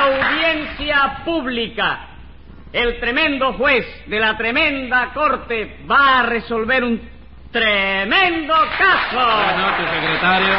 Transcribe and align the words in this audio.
Audiencia 0.00 1.22
pública. 1.24 2.06
El 2.72 3.00
tremendo 3.00 3.52
juez 3.54 3.84
de 4.06 4.18
la 4.18 4.36
tremenda 4.36 5.12
corte 5.12 5.78
va 5.90 6.20
a 6.20 6.22
resolver 6.22 6.84
un 6.84 7.00
tremendo 7.50 8.54
caso. 8.78 9.16
Buenas 9.16 9.58
noches, 9.58 9.90
secretario. 9.90 10.54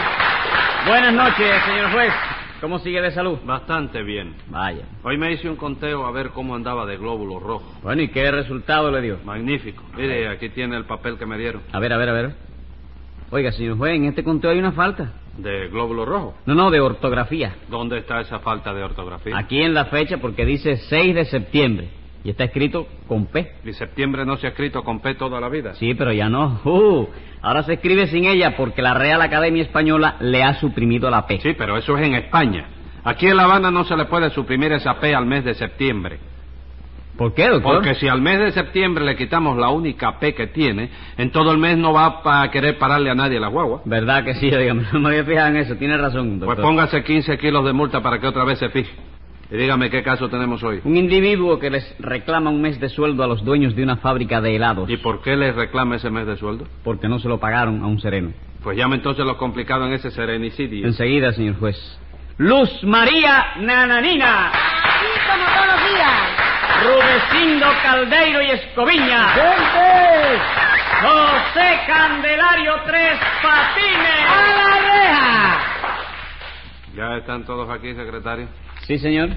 Buenas 0.86 1.14
noches, 1.14 1.64
señor 1.64 1.92
juez. 1.92 2.14
¿Cómo 2.60 2.78
sigue 2.80 3.02
de 3.02 3.12
salud? 3.12 3.40
Bastante 3.44 4.04
bien. 4.04 4.36
Vaya. 4.48 4.84
Hoy 5.04 5.18
me 5.18 5.32
hice 5.32 5.50
un 5.50 5.56
conteo 5.56 6.06
a 6.06 6.12
ver 6.12 6.30
cómo 6.30 6.54
andaba 6.54 6.86
de 6.86 6.98
glóbulos 6.98 7.42
rojos. 7.42 7.82
Bueno, 7.82 8.04
¿y 8.04 8.10
qué 8.10 8.30
resultado 8.30 8.92
le 8.92 9.02
dio? 9.02 9.20
Magnífico. 9.24 9.84
Mire, 9.98 10.30
aquí 10.30 10.50
tiene 10.50 10.78
el 10.78 10.86
papel 10.86 11.18
que 11.18 11.26
me 11.26 11.40
dieron. 11.40 11.64
A 11.72 11.80
ver, 11.80 11.94
a 11.94 11.98
ver, 11.98 12.10
a 12.10 12.14
ver. 12.14 12.36
Oiga, 13.32 13.52
señor 13.52 13.78
juez, 13.78 13.96
en 13.96 14.06
este 14.06 14.24
conteo 14.24 14.52
hay 14.52 14.60
una 14.60 14.74
falta. 14.74 15.14
¿De 15.38 15.70
glóbulos 15.70 16.08
rojos? 16.08 16.36
No, 16.46 16.56
no, 16.56 16.70
de 16.70 16.80
ortografía. 16.82 17.56
¿Dónde 17.70 18.00
está 18.00 18.20
esa 18.22 18.40
falta 18.40 18.74
de 18.74 18.84
ortografía? 18.84 19.38
Aquí 19.38 19.62
en 19.62 19.74
la 19.74 19.86
fecha 19.86 20.18
porque 20.18 20.46
dice 20.46 20.78
6 20.78 21.16
de 21.16 21.26
septiembre. 21.26 21.90
Y 22.24 22.30
está 22.30 22.44
escrito 22.44 22.88
con 23.08 23.26
P. 23.26 23.54
¿Y 23.66 23.74
septiembre 23.74 24.26
no 24.26 24.38
se 24.38 24.46
ha 24.46 24.52
escrito 24.52 24.84
con 24.84 25.00
P 25.00 25.16
toda 25.16 25.40
la 25.40 25.50
vida? 25.50 25.74
Sí, 25.76 25.96
pero 25.96 26.14
ya 26.14 26.30
no. 26.30 26.62
Uh, 26.64 27.08
ahora 27.42 27.64
se 27.64 27.74
escribe 27.74 28.08
sin 28.08 28.26
ella 28.26 28.56
porque 28.56 28.82
la 28.84 28.94
Real 28.94 29.22
Academia 29.22 29.64
Española 29.64 30.18
le 30.20 30.44
ha 30.44 30.54
suprimido 30.56 31.10
la 31.10 31.26
P. 31.26 31.40
Sí, 31.42 31.54
pero 31.58 31.78
eso 31.78 31.98
es 31.98 32.06
en 32.06 32.14
España. 32.14 32.68
Aquí 33.04 33.28
en 33.28 33.38
La 33.38 33.46
Habana 33.46 33.72
no 33.72 33.84
se 33.84 33.96
le 33.96 34.06
puede 34.06 34.30
suprimir 34.30 34.72
esa 34.74 35.00
P 35.00 35.16
al 35.16 35.26
mes 35.26 35.44
de 35.44 35.56
septiembre. 35.56 36.20
¿Por 37.18 37.34
qué, 37.34 37.48
doctor? 37.48 37.76
Porque 37.76 37.96
si 37.96 38.08
al 38.08 38.22
mes 38.22 38.40
de 38.40 38.52
septiembre 38.52 39.06
le 39.06 39.16
quitamos 39.16 39.58
la 39.58 39.70
única 39.70 40.20
P 40.20 40.34
que 40.34 40.48
tiene, 40.48 40.90
en 41.18 41.32
todo 41.32 41.52
el 41.52 41.58
mes 41.58 41.78
no 41.78 41.94
va 41.94 42.22
a 42.24 42.50
querer 42.52 42.78
pararle 42.78 43.10
a 43.10 43.16
nadie 43.16 43.40
la 43.40 43.48
guagua. 43.48 43.82
¿Verdad 43.86 44.24
que 44.24 44.34
sí? 44.36 44.50
Dígame, 44.56 44.84
no 44.94 45.00
me 45.00 45.10
había 45.10 45.24
fijado 45.26 45.48
en 45.50 45.58
eso. 45.58 45.76
Tiene 45.76 45.98
razón, 45.98 46.40
doctor. 46.40 46.56
Pues 46.56 46.66
póngase 46.66 47.04
15 47.04 47.38
kilos 47.38 47.66
de 47.66 47.74
multa 47.74 48.02
para 48.02 48.20
que 48.20 48.28
otra 48.28 48.44
vez 48.44 48.60
se 48.60 48.70
fije. 48.70 48.92
Y 49.52 49.58
dígame 49.58 49.90
qué 49.90 50.02
caso 50.02 50.30
tenemos 50.30 50.64
hoy. 50.64 50.80
Un 50.86 50.96
individuo 50.96 51.60
que 51.60 51.70
les 51.70 51.96
reclama 52.00 52.50
un 52.50 52.62
mes 52.62 52.80
de 52.80 52.88
sueldo 52.88 53.22
a 53.22 53.28
los 53.28 53.44
dueños 53.44 53.76
de 53.76 53.84
una 53.84 53.98
fábrica 53.98 54.40
de 54.40 54.56
helados. 54.56 54.90
¿Y 54.90 54.96
por 54.96 55.22
qué 55.22 55.36
les 55.36 55.54
reclama 55.54 55.98
ese 55.98 56.10
mes 56.10 56.26
de 56.26 56.38
sueldo? 56.38 56.66
Porque 56.86 57.10
no 57.10 57.20
se 57.20 57.28
lo 57.28 57.38
pagaron 57.38 57.84
a 57.84 57.88
un 57.88 58.00
sereno. 58.00 58.32
Pues 58.64 58.78
llame 58.78 58.96
entonces 58.96 59.26
lo 59.26 59.38
complicado 59.38 59.86
en 59.88 59.94
ese 59.94 60.10
serenicidio. 60.10 60.88
Enseguida, 60.88 61.34
señor 61.34 61.60
juez. 61.60 61.78
Luz 62.38 62.82
María 62.84 63.58
Nananina. 63.60 64.52
Rudecindo 66.84 67.68
Caldeiro 67.84 68.42
y 68.42 68.52
Escoviña. 68.52 69.30
¡Gente! 69.30 70.42
José 71.02 71.80
Candelario 71.88 72.74
Tres 72.86 73.20
Patines. 73.42 74.28
¡A 74.28 74.42
la 74.48 74.80
reja! 74.80 75.60
¿Ya 76.96 77.18
están 77.18 77.46
todos 77.46 77.70
aquí, 77.70 77.94
secretario? 77.96 78.48
Sí, 78.86 78.98
señor. 79.00 79.30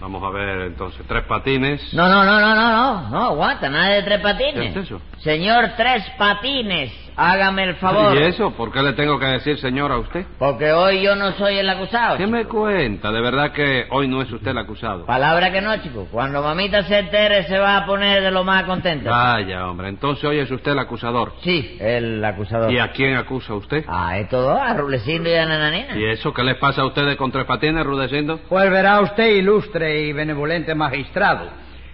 Vamos 0.00 0.22
a 0.22 0.30
ver 0.30 0.60
entonces. 0.62 1.04
Tres 1.08 1.24
patines. 1.24 1.92
No, 1.92 2.08
no, 2.08 2.24
no, 2.24 2.40
no, 2.40 2.54
no, 2.54 2.70
no, 2.70 3.10
no, 3.10 3.24
aguanta, 3.24 3.68
nada 3.68 3.94
de 3.94 4.02
tres 4.04 4.20
patines. 4.20 4.54
¿Qué 4.54 4.80
es 4.80 4.86
eso? 4.86 5.00
Señor 5.18 5.72
Tres 5.76 6.04
Patines, 6.16 6.92
hágame 7.18 7.64
el 7.64 7.74
favor. 7.76 8.16
¿Y 8.16 8.22
eso? 8.22 8.52
¿Por 8.52 8.72
qué 8.72 8.80
le 8.82 8.92
tengo 8.92 9.18
que 9.18 9.26
decir 9.26 9.58
señor 9.58 9.90
a 9.92 9.98
usted? 9.98 10.24
Porque 10.38 10.72
hoy 10.72 11.02
yo 11.02 11.16
no 11.16 11.32
soy 11.32 11.58
el 11.58 11.68
acusado. 11.68 12.16
¿Qué 12.16 12.24
chico. 12.24 12.36
me 12.36 12.44
cuenta? 12.44 13.10
De 13.10 13.20
verdad 13.20 13.52
que 13.52 13.86
hoy 13.90 14.08
no 14.08 14.22
es 14.22 14.30
usted 14.30 14.52
el 14.52 14.58
acusado. 14.58 15.04
Palabra 15.04 15.50
que 15.52 15.60
no, 15.60 15.76
chico. 15.82 16.06
Cuando 16.10 16.42
mamita 16.42 16.82
se 16.84 16.98
entere 16.98 17.42
se 17.44 17.58
va 17.58 17.78
a 17.78 17.86
poner 17.86 18.22
de 18.22 18.30
lo 18.30 18.44
más 18.44 18.62
contenta. 18.64 19.10
Vaya, 19.10 19.66
hombre. 19.68 19.88
Entonces 19.88 20.24
hoy 20.24 20.38
es 20.38 20.50
usted 20.50 20.72
el 20.72 20.78
acusador. 20.78 21.34
Sí, 21.42 21.76
el 21.80 22.24
acusador. 22.24 22.70
¿Y 22.70 22.78
a 22.78 22.92
quién 22.92 23.16
acusa 23.16 23.54
usted? 23.54 23.84
Ah, 23.88 24.18
esto 24.18 24.40
dos, 24.40 24.58
a 24.60 24.74
Rulecindo 24.74 25.28
y 25.28 25.34
a 25.34 25.44
Nananina. 25.44 25.96
¿Y 25.96 26.04
eso 26.04 26.32
qué 26.32 26.44
les 26.44 26.56
pasa 26.56 26.82
a 26.82 26.86
ustedes 26.86 27.16
con 27.16 27.32
tres 27.32 27.44
patines, 27.44 27.84
Rudecindo? 27.84 28.38
Pues 28.48 28.70
verá 28.70 29.00
usted, 29.00 29.26
ilustre 29.34 30.02
y 30.02 30.12
benevolente 30.12 30.74
magistrado. 30.74 31.50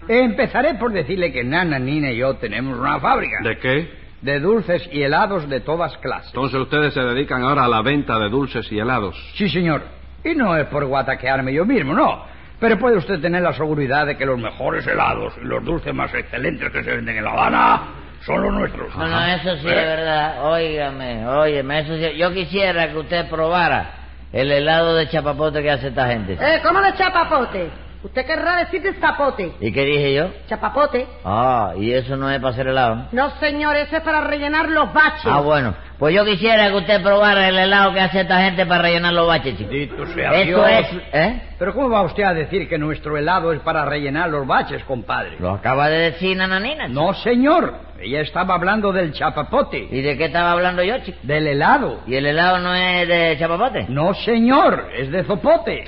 Empezaré 0.06 0.74
por 0.74 0.92
decirle 0.92 1.32
que 1.32 1.44
Nana, 1.44 1.78
Nina 1.78 2.10
y 2.10 2.18
yo 2.18 2.34
tenemos 2.34 2.78
una 2.78 3.00
fábrica 3.00 3.38
¿De 3.42 3.58
qué? 3.58 4.03
De 4.24 4.40
dulces 4.40 4.88
y 4.90 5.02
helados 5.02 5.46
de 5.50 5.60
todas 5.60 5.96
clases. 5.98 6.28
Entonces 6.28 6.58
ustedes 6.58 6.94
se 6.94 7.00
dedican 7.00 7.42
ahora 7.42 7.66
a 7.66 7.68
la 7.68 7.82
venta 7.82 8.18
de 8.18 8.30
dulces 8.30 8.70
y 8.72 8.78
helados. 8.78 9.14
Sí, 9.34 9.50
señor. 9.50 9.82
Y 10.24 10.34
no 10.34 10.56
es 10.56 10.66
por 10.68 10.86
guataquearme 10.86 11.52
yo 11.52 11.66
mismo, 11.66 11.92
no. 11.92 12.24
Pero 12.58 12.78
puede 12.78 12.96
usted 12.96 13.20
tener 13.20 13.42
la 13.42 13.52
seguridad 13.52 14.06
de 14.06 14.16
que 14.16 14.24
los 14.24 14.38
mejores 14.38 14.86
helados 14.86 15.34
y 15.42 15.44
los 15.44 15.62
dulces 15.62 15.92
más 15.92 16.12
excelentes 16.14 16.70
que 16.72 16.82
se 16.82 16.90
venden 16.92 17.18
en 17.18 17.24
La 17.24 17.32
Habana 17.32 17.82
son 18.20 18.42
los 18.42 18.54
nuestros. 18.54 18.96
No, 18.96 19.06
no, 19.06 19.26
eso 19.26 19.56
sí 19.56 19.68
¿Eh? 19.68 19.70
es 19.70 19.86
verdad. 19.86 20.50
Óigame, 20.50 21.26
óigame, 21.26 21.80
eso 21.80 21.94
sí. 21.98 22.16
Yo 22.16 22.32
quisiera 22.32 22.90
que 22.90 22.96
usted 22.96 23.28
probara 23.28 23.90
el 24.32 24.50
helado 24.50 24.96
de 24.96 25.06
chapapote 25.06 25.62
que 25.62 25.70
hace 25.70 25.88
esta 25.88 26.08
gente. 26.08 26.38
Eh, 26.40 26.60
¿Cómo 26.62 26.80
de 26.80 26.94
chapapote? 26.94 27.83
Usted 28.04 28.26
querrá 28.26 28.58
decir 28.58 28.82
de 28.82 28.92
zapote. 28.94 29.52
¿Y 29.60 29.72
qué 29.72 29.82
dije 29.84 30.14
yo? 30.14 30.28
Chapapote. 30.46 31.06
Ah, 31.24 31.72
y 31.76 31.90
eso 31.92 32.16
no 32.16 32.30
es 32.30 32.38
para 32.38 32.52
hacer 32.52 32.68
helado. 32.68 33.06
¿no? 33.12 33.30
Señor, 33.40 33.74
ese 33.76 33.96
es 33.96 34.02
para 34.02 34.20
rellenar 34.20 34.68
los 34.68 34.92
baches. 34.92 35.24
Ah, 35.24 35.40
bueno. 35.40 35.74
Pues 35.98 36.14
yo 36.14 36.24
quisiera 36.24 36.68
que 36.68 36.74
usted 36.74 37.02
probara 37.02 37.48
el 37.48 37.56
helado 37.56 37.94
que 37.94 38.00
hace 38.00 38.20
esta 38.20 38.40
gente 38.42 38.66
para 38.66 38.82
rellenar 38.82 39.12
los 39.14 39.26
baches, 39.26 39.56
chico. 39.56 39.70
Bendito 39.70 40.06
sea 40.08 40.32
Eso 40.34 40.44
Dios. 40.44 40.66
es... 40.68 41.02
¿Eh? 41.14 41.42
Pero 41.58 41.72
¿cómo 41.72 41.88
va 41.88 42.02
usted 42.02 42.24
a 42.24 42.34
decir 42.34 42.68
que 42.68 42.76
nuestro 42.78 43.16
helado 43.16 43.52
es 43.52 43.60
para 43.60 43.84
rellenar 43.86 44.28
los 44.28 44.46
baches, 44.46 44.84
compadre? 44.84 45.36
Lo 45.38 45.50
acaba 45.52 45.88
de 45.88 46.10
decir 46.10 46.36
Nananina. 46.36 46.88
chico. 46.88 47.00
No, 47.00 47.14
señor. 47.14 47.74
Ella 48.00 48.20
estaba 48.20 48.54
hablando 48.56 48.92
del 48.92 49.12
chapapote, 49.14 49.88
¿Y 49.90 50.02
de 50.02 50.18
qué 50.18 50.26
estaba 50.26 50.50
hablando 50.52 50.82
yo, 50.82 50.98
chico? 50.98 51.16
del 51.22 51.46
helado. 51.46 52.00
¿Y 52.06 52.16
el 52.16 52.26
helado 52.26 52.58
no 52.58 52.74
es 52.74 53.08
de 53.08 53.36
chapapote? 53.38 53.86
No, 53.88 54.12
señor. 54.12 54.88
Es 54.94 55.10
de 55.10 55.24
zopote. 55.24 55.84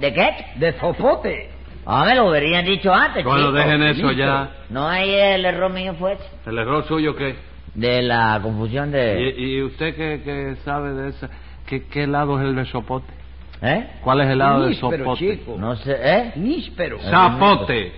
¿De 0.00 0.12
qué? 0.12 0.30
De 0.56 0.72
zopote. 0.72 1.50
Ah, 1.92 2.04
me 2.04 2.14
lo 2.14 2.30
hubieran 2.30 2.64
dicho 2.64 2.92
antes, 2.94 3.24
Bueno, 3.24 3.46
chico. 3.46 3.52
dejen 3.52 3.82
eso 3.82 4.08
listo. 4.08 4.12
ya. 4.12 4.50
No 4.70 4.86
hay 4.86 5.10
el 5.12 5.44
error 5.44 5.70
mío 5.72 5.94
fue 5.98 6.12
ese. 6.12 6.24
¿El 6.46 6.58
error 6.58 6.84
suyo 6.86 7.16
qué? 7.16 7.34
De 7.74 8.02
la 8.02 8.38
confusión 8.42 8.90
de... 8.92 9.34
¿Y, 9.36 9.56
y 9.56 9.62
usted 9.62 9.94
qué, 9.96 10.20
qué 10.24 10.56
sabe 10.64 10.92
de 10.92 11.08
esa? 11.10 11.28
¿Qué, 11.66 11.86
¿Qué 11.88 12.04
helado 12.04 12.38
es 12.40 12.46
el 12.46 12.54
de 12.56 12.64
sopote? 12.66 13.12
¿Eh? 13.62 13.88
¿Cuál 14.02 14.20
es 14.20 14.26
el 14.26 14.32
helado 14.32 14.62
de 14.62 14.68
Níspero, 14.70 15.04
sopote? 15.04 15.18
chico. 15.38 15.56
No 15.58 15.76
sé, 15.76 15.96
¿eh? 16.00 16.32
Níspero. 16.36 16.98
Zapote. 17.00 17.92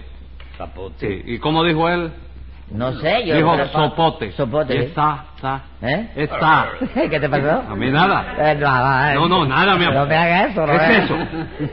Zapote. 0.57 1.23
Sí. 1.25 1.33
¿Y 1.35 1.39
cómo 1.39 1.63
dijo 1.65 1.89
él? 1.89 2.11
No 2.71 2.93
sé, 3.01 3.27
yo... 3.27 3.37
Dijo 3.37 3.65
sopote. 3.67 4.33
Sopote. 4.33 4.87
Está, 4.87 5.27
está. 5.37 5.63
¿Eh? 5.83 6.09
Está. 6.17 6.69
¿Qué 6.95 7.21
te 7.21 7.29
pasó? 7.29 7.63
A 7.69 7.75
mí 7.75 7.91
nada. 7.91 8.35
Eh, 8.39 8.55
nada, 8.55 9.13
eh. 9.13 9.15
No, 9.17 9.29
no, 9.29 9.45
nada, 9.45 9.77
mi 9.77 9.85
amor. 9.85 10.01
No 10.01 10.07
me 10.07 10.17
haga 10.17 10.47
eso, 10.47 10.67
no 10.67 10.73
¿Qué 10.73 10.79
me 10.79 10.99
es 10.99 11.05
eso? 11.05 11.17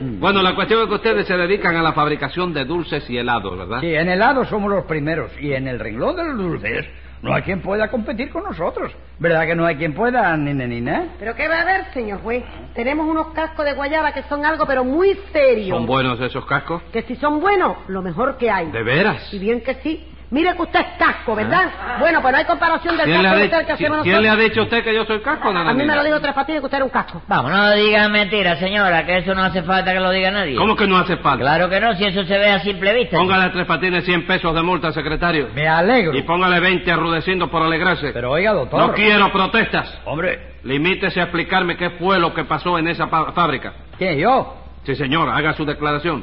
Bueno, 0.18 0.42
la 0.42 0.54
cuestión 0.54 0.82
es 0.82 0.88
que 0.88 0.94
ustedes 0.94 1.26
se 1.26 1.36
dedican 1.36 1.76
a 1.76 1.82
la 1.82 1.92
fabricación 1.92 2.52
de 2.52 2.64
dulces 2.64 3.08
y 3.08 3.16
helados, 3.16 3.56
¿verdad? 3.56 3.80
Sí, 3.80 3.94
en 3.94 4.08
helado 4.08 4.44
somos 4.44 4.70
los 4.70 4.84
primeros. 4.84 5.30
Y 5.40 5.52
en 5.52 5.68
el 5.68 5.78
renglón 5.78 6.16
de 6.16 6.24
los 6.24 6.36
dulces 6.36 6.86
no 7.22 7.34
hay 7.34 7.42
quien 7.42 7.60
pueda 7.60 7.88
competir 7.88 8.30
con 8.30 8.44
nosotros. 8.44 8.92
¿Verdad 9.18 9.46
que 9.46 9.54
no 9.54 9.66
hay 9.66 9.76
quien 9.76 9.94
pueda, 9.94 10.34
nina, 10.36 10.66
nina? 10.66 11.08
¿Pero 11.18 11.34
qué 11.34 11.48
va 11.48 11.56
a 11.56 11.62
haber, 11.62 11.92
señor 11.92 12.20
juez? 12.22 12.44
Tenemos 12.74 13.06
unos 13.06 13.28
cascos 13.34 13.64
de 13.66 13.74
guayaba 13.74 14.12
que 14.12 14.22
son 14.22 14.44
algo, 14.44 14.64
pero 14.66 14.84
muy 14.84 15.18
serios. 15.32 15.76
¿Son 15.76 15.86
buenos 15.86 16.20
esos 16.20 16.46
cascos? 16.46 16.82
Que 16.92 17.02
si 17.02 17.16
son 17.16 17.40
buenos, 17.40 17.76
lo 17.88 18.00
mejor 18.00 18.38
que 18.38 18.50
hay. 18.50 18.70
¿De 18.70 18.82
veras? 18.82 19.32
Y 19.32 19.38
bien 19.38 19.60
que 19.60 19.74
sí. 19.76 20.06
Mire 20.30 20.54
que 20.54 20.62
usted 20.62 20.80
es 20.80 20.86
casco, 20.98 21.34
¿verdad? 21.34 21.98
Bueno, 21.98 22.22
pues 22.22 22.32
no 22.32 22.38
hay 22.38 22.44
comparación 22.44 22.96
del 22.96 23.06
¿Quién 23.06 23.18
le, 23.18 23.24
casco 23.24 23.38
de 23.38 23.44
usted 23.46 23.66
que 23.66 23.72
hacemos 23.72 24.02
quién 24.02 24.22
le 24.22 24.28
ha 24.28 24.32
nosotros. 24.32 24.48
dicho 24.50 24.60
a 24.60 24.64
usted 24.64 24.84
que 24.84 24.94
yo 24.94 25.04
soy 25.04 25.20
casco, 25.20 25.48
A 25.48 25.74
mí 25.74 25.84
me 25.84 25.94
lo 25.96 26.04
dijo 26.04 26.20
Tres 26.20 26.34
Patines 26.34 26.60
que 26.60 26.66
usted 26.66 26.76
era 26.76 26.84
un 26.84 26.90
casco. 26.90 27.22
Vamos, 27.26 27.50
no 27.50 27.70
diga 27.72 28.08
mentira, 28.08 28.56
señora, 28.56 29.04
que 29.04 29.18
eso 29.18 29.34
no 29.34 29.42
hace 29.42 29.62
falta 29.62 29.92
que 29.92 29.98
lo 30.00 30.10
diga 30.10 30.30
nadie. 30.30 30.54
¿Cómo 30.56 30.76
que 30.76 30.86
no 30.86 30.98
hace 30.98 31.16
falta? 31.16 31.42
Claro 31.44 31.68
que 31.68 31.80
no, 31.80 31.94
si 31.94 32.04
eso 32.04 32.24
se 32.24 32.38
ve 32.38 32.50
a 32.50 32.60
simple 32.60 32.94
vista. 32.94 33.16
Póngale 33.16 33.44
a 33.44 33.52
tres 33.52 33.66
patines 33.66 34.04
100 34.04 34.26
pesos 34.26 34.54
de 34.54 34.62
multa, 34.62 34.92
secretario. 34.92 35.48
Me 35.54 35.66
alegro. 35.66 36.16
Y 36.16 36.22
póngale 36.22 36.60
20 36.60 36.92
arrudeciendo 36.92 37.50
por 37.50 37.62
alegrarse. 37.62 38.12
Pero 38.12 38.30
oiga, 38.30 38.52
doctor. 38.52 38.78
No 38.80 38.92
quiero 38.94 39.32
protestas. 39.32 40.00
Hombre, 40.04 40.50
Limítese 40.62 41.20
a 41.20 41.24
explicarme 41.24 41.76
qué 41.76 41.90
fue 41.90 42.18
lo 42.18 42.34
que 42.34 42.44
pasó 42.44 42.78
en 42.78 42.86
esa 42.88 43.06
fábrica. 43.08 43.72
¿quién, 43.96 44.18
yo? 44.18 44.56
Sí, 44.84 44.94
señor, 44.94 45.28
haga 45.28 45.54
su 45.54 45.64
declaración. 45.64 46.22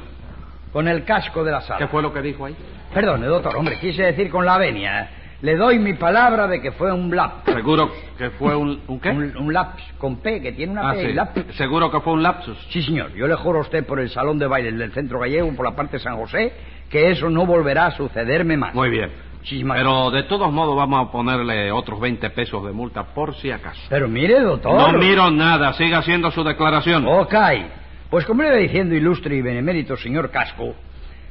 Con 0.71 0.87
el 0.87 1.03
casco 1.03 1.43
de 1.43 1.51
la 1.51 1.61
sala. 1.61 1.79
¿Qué 1.79 1.87
fue 1.87 2.01
lo 2.01 2.11
que 2.13 2.21
dijo 2.21 2.45
ahí? 2.45 2.55
Perdone, 2.93 3.25
doctor, 3.27 3.55
hombre, 3.55 3.77
quise 3.79 4.03
decir 4.03 4.29
con 4.29 4.45
la 4.45 4.57
venia. 4.57 5.09
Le 5.41 5.55
doy 5.55 5.77
mi 5.77 5.93
palabra 5.93 6.47
de 6.47 6.59
que 6.61 6.71
fue 6.71 6.91
un 6.91 7.15
lapsus. 7.15 7.53
Seguro 7.53 7.91
que 8.17 8.31
fue 8.31 8.55
un... 8.55 8.81
¿Un 8.87 8.99
qué? 8.99 9.09
Un, 9.09 9.37
un 9.37 9.53
lapsus 9.53 9.85
con 9.99 10.17
P, 10.17 10.41
que 10.41 10.51
tiene 10.53 10.71
una 10.71 10.89
Ah, 10.89 10.93
P. 10.93 11.13
sí. 11.13 11.43
Seguro 11.57 11.91
que 11.91 11.99
fue 11.99 12.13
un 12.13 12.23
lapsus. 12.23 12.57
Sí, 12.71 12.81
señor. 12.81 13.13
Yo 13.13 13.27
le 13.27 13.35
juro 13.35 13.59
a 13.59 13.61
usted 13.61 13.85
por 13.85 13.99
el 13.99 14.09
salón 14.09 14.39
de 14.39 14.47
baile 14.47 14.71
del 14.71 14.91
centro 14.93 15.19
gallego, 15.19 15.53
por 15.55 15.65
la 15.65 15.75
parte 15.75 15.97
de 15.97 16.03
San 16.03 16.17
José, 16.17 16.53
que 16.89 17.11
eso 17.11 17.29
no 17.29 17.45
volverá 17.45 17.85
a 17.87 17.91
sucederme 17.91 18.57
más. 18.57 18.73
Muy 18.73 18.89
bien. 18.89 19.11
Muchísimas 19.37 19.77
Pero 19.77 20.09
de 20.09 20.23
todos 20.23 20.51
modos 20.51 20.75
vamos 20.75 21.07
a 21.07 21.11
ponerle 21.11 21.71
otros 21.71 21.99
20 21.99 22.31
pesos 22.31 22.65
de 22.65 22.71
multa 22.71 23.03
por 23.13 23.35
si 23.35 23.51
acaso. 23.51 23.79
Pero 23.89 24.07
mire, 24.07 24.39
doctor. 24.41 24.73
No 24.91 24.97
miro 24.97 25.29
nada, 25.29 25.71
siga 25.73 25.99
haciendo 25.99 26.31
su 26.31 26.43
declaración. 26.43 27.05
Ok. 27.07 27.35
Pues 28.09 28.25
como 28.25 28.41
le 28.43 28.49
iba 28.49 28.57
diciendo, 28.57 28.95
ilustre 28.95 29.35
y 29.35 29.41
benemérito 29.41 29.97
señor 29.97 30.31
Casco, 30.31 30.75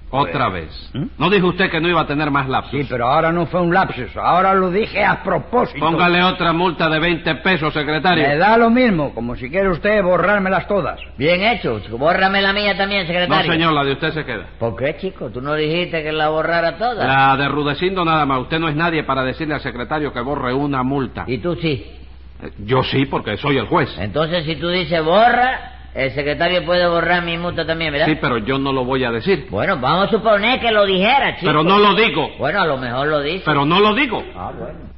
Otra 0.08 0.50
Pues, 0.50 0.62
vez. 0.66 0.90
¿Mm? 0.94 1.06
¿No 1.18 1.28
dijo 1.30 1.48
usted 1.48 1.68
que 1.68 1.80
no 1.80 1.88
iba 1.88 2.00
a 2.02 2.06
tener 2.06 2.30
más 2.30 2.48
lapsos? 2.48 2.70
Sí, 2.70 2.86
pero 2.88 3.08
ahora 3.08 3.32
no 3.32 3.46
fue 3.46 3.60
un 3.60 3.74
lapsus, 3.74 4.16
ahora 4.16 4.54
lo 4.54 4.70
dije 4.70 5.04
a 5.04 5.20
propósito. 5.24 5.80
Póngale 5.80 6.22
otra 6.22 6.52
multa 6.52 6.88
de 6.88 7.00
20 7.00 7.34
pesos, 7.36 7.74
secretario. 7.74 8.22
Me 8.28 8.36
da 8.36 8.56
lo 8.56 8.70
mismo, 8.70 9.12
como 9.14 9.34
si 9.34 9.50
quiere 9.50 9.68
usted 9.68 10.00
borrármelas 10.04 10.68
todas. 10.68 11.00
Bien 11.18 11.42
hecho. 11.42 11.80
Bórrame 11.90 12.40
la 12.40 12.52
mía 12.52 12.76
también, 12.76 13.00
No, 13.02 13.06
secretario. 13.08 13.50
señor, 13.52 13.72
la 13.72 13.82
de 13.84 13.92
usted 13.94 14.12
se 14.12 14.24
queda. 14.24 14.46
¿Por 14.60 14.76
qué, 14.76 14.96
chico? 14.96 15.28
¿Tú 15.30 15.40
no 15.40 15.54
dijiste 15.54 16.00
que 16.04 16.12
la 16.12 16.28
borrara 16.28 16.78
toda? 16.78 17.04
La 17.04 17.36
de 17.36 17.48
Rudecindo 17.48 18.04
nada 18.04 18.24
más. 18.24 18.42
Usted 18.42 18.60
no 18.60 18.68
es 18.68 18.76
nadie 18.76 19.02
para 19.02 19.24
decirle 19.24 19.54
al 19.54 19.60
secretario 19.60 20.12
que 20.12 20.20
borre 20.20 20.54
una 20.54 20.84
multa. 20.84 21.24
Y 21.26 21.38
tú 21.38 21.56
sí. 21.56 21.84
Eh, 22.44 22.50
Yo 22.58 22.84
sí, 22.84 23.06
porque 23.06 23.36
soy 23.38 23.56
el 23.58 23.66
juez. 23.66 23.88
Entonces, 23.98 24.44
si 24.44 24.54
tú 24.54 24.68
dices 24.68 25.02
borra, 25.04 25.72
el 25.96 26.12
secretario 26.12 26.64
puede 26.64 26.86
borrar 26.86 27.24
mi 27.24 27.38
multa 27.38 27.66
también, 27.66 27.92
¿verdad? 27.92 28.06
Sí, 28.06 28.18
pero 28.20 28.38
yo 28.38 28.58
no 28.58 28.72
lo 28.72 28.84
voy 28.84 29.04
a 29.04 29.10
decir. 29.10 29.46
Bueno, 29.50 29.78
vamos 29.78 30.08
a 30.08 30.10
suponer 30.10 30.60
que 30.60 30.70
lo 30.70 30.84
dijera, 30.84 31.36
chico. 31.36 31.46
Pero 31.46 31.64
no 31.64 31.78
lo 31.78 31.94
digo. 31.94 32.30
Bueno, 32.38 32.60
a 32.60 32.66
lo 32.66 32.76
mejor 32.76 33.08
lo 33.08 33.20
dice. 33.22 33.42
Pero 33.44 33.64
no 33.64 33.80
lo 33.80 33.94
digo. 33.94 34.22
Ah, 34.36 34.52
bueno. 34.56 34.95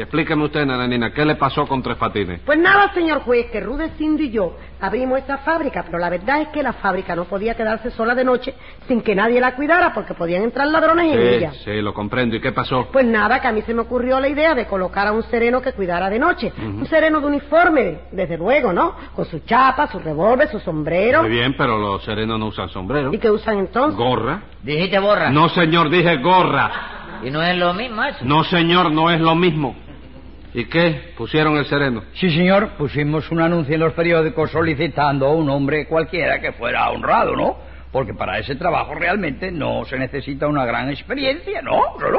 Y 0.00 0.02
explíqueme 0.02 0.44
usted, 0.44 0.64
nananina, 0.64 1.12
¿qué 1.12 1.26
le 1.26 1.34
pasó 1.34 1.66
con 1.66 1.82
Tres 1.82 1.98
Patines? 1.98 2.40
Pues 2.46 2.58
nada, 2.58 2.90
señor 2.94 3.20
juez, 3.20 3.50
que 3.50 3.60
Rudecindo 3.60 4.22
y 4.22 4.30
yo 4.30 4.56
abrimos 4.80 5.18
esta 5.18 5.36
fábrica, 5.36 5.82
pero 5.84 5.98
la 5.98 6.08
verdad 6.08 6.40
es 6.40 6.48
que 6.48 6.62
la 6.62 6.72
fábrica 6.72 7.14
no 7.14 7.26
podía 7.26 7.54
quedarse 7.54 7.90
sola 7.90 8.14
de 8.14 8.24
noche 8.24 8.54
sin 8.88 9.02
que 9.02 9.14
nadie 9.14 9.42
la 9.42 9.54
cuidara 9.54 9.92
porque 9.92 10.14
podían 10.14 10.42
entrar 10.44 10.68
ladrones 10.68 11.12
en 11.12 11.20
ella. 11.20 11.52
Sí, 11.52 11.64
sí, 11.66 11.82
lo 11.82 11.92
comprendo. 11.92 12.34
¿Y 12.34 12.40
qué 12.40 12.50
pasó? 12.50 12.88
Pues 12.90 13.04
nada, 13.04 13.42
que 13.42 13.48
a 13.48 13.52
mí 13.52 13.60
se 13.60 13.74
me 13.74 13.82
ocurrió 13.82 14.18
la 14.20 14.28
idea 14.28 14.54
de 14.54 14.64
colocar 14.64 15.06
a 15.06 15.12
un 15.12 15.22
sereno 15.24 15.60
que 15.60 15.74
cuidara 15.74 16.08
de 16.08 16.18
noche. 16.18 16.50
Un 16.58 16.86
sereno 16.86 17.20
de 17.20 17.26
uniforme, 17.26 17.98
desde 18.10 18.38
luego, 18.38 18.72
¿no? 18.72 18.94
Con 19.14 19.26
su 19.26 19.40
chapa, 19.40 19.86
su 19.88 19.98
revólver, 19.98 20.48
su 20.48 20.60
sombrero. 20.60 21.20
Muy 21.20 21.30
bien, 21.30 21.54
pero 21.58 21.76
los 21.76 22.02
serenos 22.04 22.38
no 22.38 22.46
usan 22.46 22.70
sombrero. 22.70 23.12
¿Y 23.12 23.18
qué 23.18 23.30
usan 23.30 23.58
entonces? 23.58 23.98
Gorra. 23.98 24.44
Dijiste 24.62 24.98
borra. 24.98 25.28
No, 25.28 25.50
señor, 25.50 25.90
dije 25.90 26.16
gorra. 26.22 26.70
Y 27.22 27.30
no 27.30 27.42
es 27.42 27.54
lo 27.58 27.74
mismo 27.74 28.02
eso. 28.02 28.24
No, 28.24 28.44
señor, 28.44 28.90
no 28.92 29.10
es 29.10 29.20
lo 29.20 29.34
mismo. 29.34 29.76
¿Y 30.52 30.64
qué? 30.64 31.12
Pusieron 31.16 31.56
el 31.56 31.64
sereno. 31.66 32.02
Sí, 32.14 32.30
señor, 32.30 32.70
pusimos 32.70 33.30
un 33.30 33.40
anuncio 33.40 33.74
en 33.74 33.80
los 33.80 33.92
periódicos 33.92 34.50
solicitando 34.50 35.26
a 35.26 35.34
un 35.34 35.48
hombre 35.48 35.86
cualquiera 35.86 36.40
que 36.40 36.52
fuera 36.52 36.90
honrado, 36.90 37.36
¿no? 37.36 37.56
Porque 37.92 38.14
para 38.14 38.38
ese 38.38 38.56
trabajo 38.56 38.94
realmente 38.94 39.50
no 39.52 39.84
se 39.84 39.98
necesita 39.98 40.46
una 40.48 40.64
gran 40.64 40.88
experiencia, 40.90 41.62
¿no? 41.62 41.98
No, 42.00 42.10
no. 42.10 42.18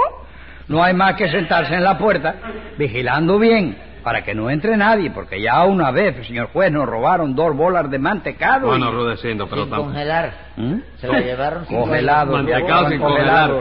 No 0.68 0.83
hay 0.83 0.94
más 0.94 1.16
que 1.16 1.30
sentarse 1.30 1.74
en 1.74 1.83
la 1.83 1.98
puerta, 1.98 2.36
vigilando 2.78 3.38
bien, 3.39 3.78
para 4.04 4.24
que 4.24 4.33
no 4.33 4.50
entre 4.50 4.78
nadie, 4.78 5.12
porque 5.12 5.42
ya 5.42 5.63
una 5.66 5.92
vez, 5.92 6.25
señor 6.25 6.48
juez, 6.54 6.72
nos 6.72 6.88
robaron 6.88 7.36
dos 7.36 7.56
bolas 7.56 7.89
de 7.92 8.00
mantecado. 8.00 8.68
Bueno, 8.68 8.89
y- 8.89 8.94
Rudecindo, 8.94 9.48
pero 9.50 9.63
sin 9.63 9.69
tampoco. 9.72 9.92
congelar. 9.92 10.50
¿Mm? 10.61 10.81
Se 10.97 11.07
la 11.07 11.19
llevaron 11.19 11.65
sin 11.67 11.77
Congelados. 11.77 12.45
Sin 12.89 12.99
congelar. 12.99 13.51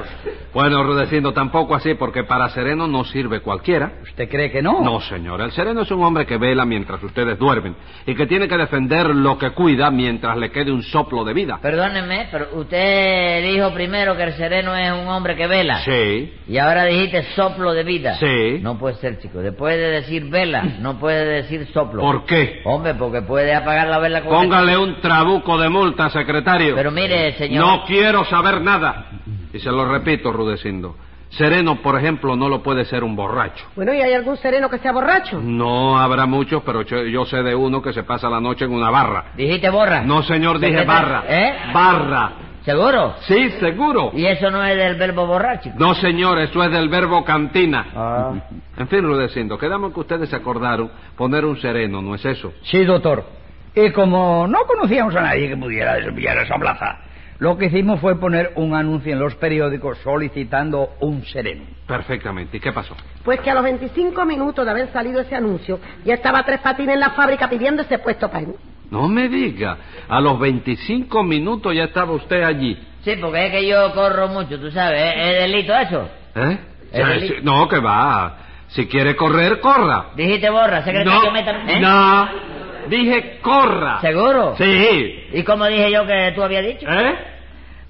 Bueno, 0.53 0.83
Rudecindo, 0.83 1.33
tampoco 1.33 1.75
así, 1.77 1.95
porque 1.95 2.25
para 2.25 2.49
sereno 2.49 2.89
no 2.89 3.05
sirve 3.05 3.41
cualquiera. 3.41 3.93
¿Usted 4.03 4.29
cree 4.29 4.51
que 4.51 4.61
no? 4.61 4.81
No, 4.83 5.01
señor. 5.01 5.41
El 5.41 5.53
sereno 5.53 5.83
es 5.83 5.91
un 5.91 6.03
hombre 6.03 6.27
que 6.27 6.39
vela 6.39 6.65
mientras 6.65 7.03
ustedes 7.03 7.39
duermen 7.39 7.77
y 8.05 8.15
que 8.15 8.27
tiene 8.27 8.49
que 8.49 8.57
defender 8.57 9.07
lo 9.15 9.39
que 9.39 9.51
cuida 9.51 9.91
mientras 9.91 10.37
le 10.37 10.51
quede 10.51 10.73
un 10.73 10.83
soplo 10.83 11.25
de 11.25 11.35
vida. 11.35 11.59
Perdóneme, 11.63 12.29
pero 12.33 12.49
usted 12.55 13.45
dijo 13.45 13.73
primero 13.73 14.17
que 14.17 14.25
el 14.25 14.33
sereno 14.33 14.75
es 14.75 14.91
un 14.91 15.07
hombre 15.09 15.37
que 15.37 15.47
vela. 15.47 15.83
Sí. 15.85 16.35
Y 16.49 16.59
ahora 16.59 16.85
dijiste 16.85 17.23
soplo 17.35 17.73
de 17.73 17.85
vida. 17.85 18.15
Sí. 18.15 18.59
No 18.61 18.77
puede 18.77 18.97
ser, 18.97 19.19
chico. 19.21 19.39
Después 19.39 19.77
de 19.77 19.91
decir 19.91 20.29
vela, 20.29 20.63
no 20.81 20.99
puede 20.99 21.25
decir 21.25 21.69
soplo. 21.73 22.03
¿Por 22.03 22.25
qué? 22.25 22.61
Hombre, 22.65 22.95
porque 22.95 23.23
puede 23.23 23.55
apagar 23.55 23.87
la 23.89 23.99
vela 23.99 24.23
con 24.23 24.33
Póngale 24.33 24.77
un 24.77 25.01
trabuco 25.01 25.59
de 25.59 25.69
multa, 25.69 26.11
secretario. 26.11 26.75
Pero 26.75 26.90
mire, 26.91 27.37
señor. 27.37 27.65
No 27.65 27.85
quiero 27.85 28.25
saber 28.25 28.61
nada. 28.61 29.07
Y 29.53 29.59
se 29.59 29.71
lo 29.71 29.85
repito, 29.85 30.33
Rudecindo. 30.33 30.97
Sereno, 31.31 31.81
por 31.81 31.97
ejemplo, 31.97 32.35
no 32.35 32.49
lo 32.49 32.61
puede 32.63 32.85
ser 32.85 33.05
un 33.05 33.15
borracho. 33.15 33.65
Bueno, 33.77 33.95
¿y 33.95 34.01
hay 34.01 34.13
algún 34.15 34.37
sereno 34.37 34.69
que 34.69 34.79
sea 34.79 34.91
borracho? 34.93 35.41
No 35.41 35.97
habrá 35.97 36.27
muchos, 36.27 36.63
pero 36.65 36.83
yo, 36.83 37.05
yo 37.05 37.25
sé 37.25 37.43
de 37.43 37.55
uno 37.55 37.81
que 37.81 37.93
se 37.93 38.03
pasa 38.03 38.29
la 38.29 38.41
noche 38.41 38.65
en 38.65 38.73
una 38.73 38.91
barra. 38.91 39.27
Dijiste 39.37 39.71
borra. 39.71 40.03
No, 40.03 40.23
señor, 40.25 40.59
dije 40.59 40.85
barra. 40.85 41.25
¿Eh? 41.29 41.55
Barra. 41.73 42.33
¿Seguro? 42.65 43.15
Sí, 43.21 43.51
seguro. 43.59 44.11
Y 44.15 44.27
eso 44.27 44.51
no 44.51 44.63
es 44.63 44.77
del 44.77 44.97
verbo 44.97 45.27
borracho. 45.27 45.71
No, 45.79 45.95
señor, 45.95 46.39
eso 46.41 46.63
es 46.63 46.71
del 46.71 46.89
verbo 46.89 47.25
cantina. 47.25 47.87
Ah. 47.95 48.33
En 48.77 48.89
fin, 48.89 49.03
Rudecindo, 49.03 49.57
quedamos 49.57 49.95
que 49.95 50.01
ustedes 50.01 50.29
se 50.29 50.37
acordaron 50.37 50.91
poner 51.17 51.45
un 51.45 51.59
sereno, 51.59 52.03
¿no 52.03 52.15
es 52.17 52.25
eso? 52.25 52.53
Sí, 52.63 52.85
doctor. 52.85 53.25
Y 53.75 53.91
como 53.93 54.47
no 54.47 54.61
conocíamos 54.67 55.15
a 55.17 55.23
nadie 55.23 55.49
que 55.49 55.57
pudiera 55.57 55.95
desempeñar 55.95 56.39
esa 56.39 56.57
plaza, 56.57 56.99
lo 57.39 57.57
que 57.57 57.67
hicimos 57.67 58.01
fue 58.01 58.19
poner 58.19 58.53
un 58.57 58.75
anuncio 58.75 59.13
en 59.13 59.19
los 59.21 59.35
periódicos 59.37 59.99
solicitando 59.99 60.91
un 61.01 61.25
sereno. 61.25 61.65
Perfectamente. 61.87 62.57
¿Y 62.59 62.61
qué 62.61 62.73
pasó? 62.73 62.95
Pues 63.25 63.41
que 63.41 63.51
a 63.51 63.55
los 63.55 63.63
25 63.63 64.25
minutos 64.25 64.65
de 64.65 64.71
haber 64.71 64.93
salido 64.93 65.21
ese 65.21 65.37
anuncio, 65.37 65.79
ya 66.05 66.15
estaba 66.15 66.43
Tres 66.45 66.61
Patines 66.61 66.95
en 66.95 67.01
la 67.01 67.11
fábrica 67.11 67.49
pidiendo 67.49 67.83
ese 67.83 67.99
puesto 67.99 68.29
para 68.29 68.41
él. 68.45 68.55
No 68.91 69.09
me 69.09 69.29
diga. 69.29 69.77
A 70.09 70.21
los 70.21 70.39
25 70.39 71.23
minutos 71.23 71.75
ya 71.75 71.85
estaba 71.85 72.13
usted 72.13 72.43
allí. 72.43 72.77
Sí, 73.05 73.13
porque 73.21 73.47
es 73.47 73.53
que 73.53 73.67
yo 73.69 73.95
corro 73.95 74.29
mucho, 74.29 74.59
tú 74.61 74.71
sabes. 74.73 75.01
¿Es, 75.17 75.39
delito 75.43 75.75
eso? 75.75 76.09
¿Eh? 76.35 76.59
No, 77.43 77.69
que 77.69 77.79
va. 77.79 78.37
Si 78.69 78.87
quiere 78.87 79.17
correr, 79.17 79.61
corra. 79.61 80.07
Dijiste 80.17 80.51
borra, 80.51 80.83
secretario. 80.85 81.23
No, 81.25 81.31
métame- 81.33 81.71
¿eh? 81.77 81.81
no. 81.81 82.50
Dije 82.91 83.39
corra. 83.41 84.01
¿Seguro? 84.01 84.55
Sí. 84.59 85.29
¿Y 85.33 85.43
cómo 85.45 85.67
dije 85.67 85.93
yo 85.93 86.07
que 86.07 86.33
tú 86.35 86.43
habías 86.43 86.67
dicho? 86.67 86.87
¿Eh? 86.91 87.15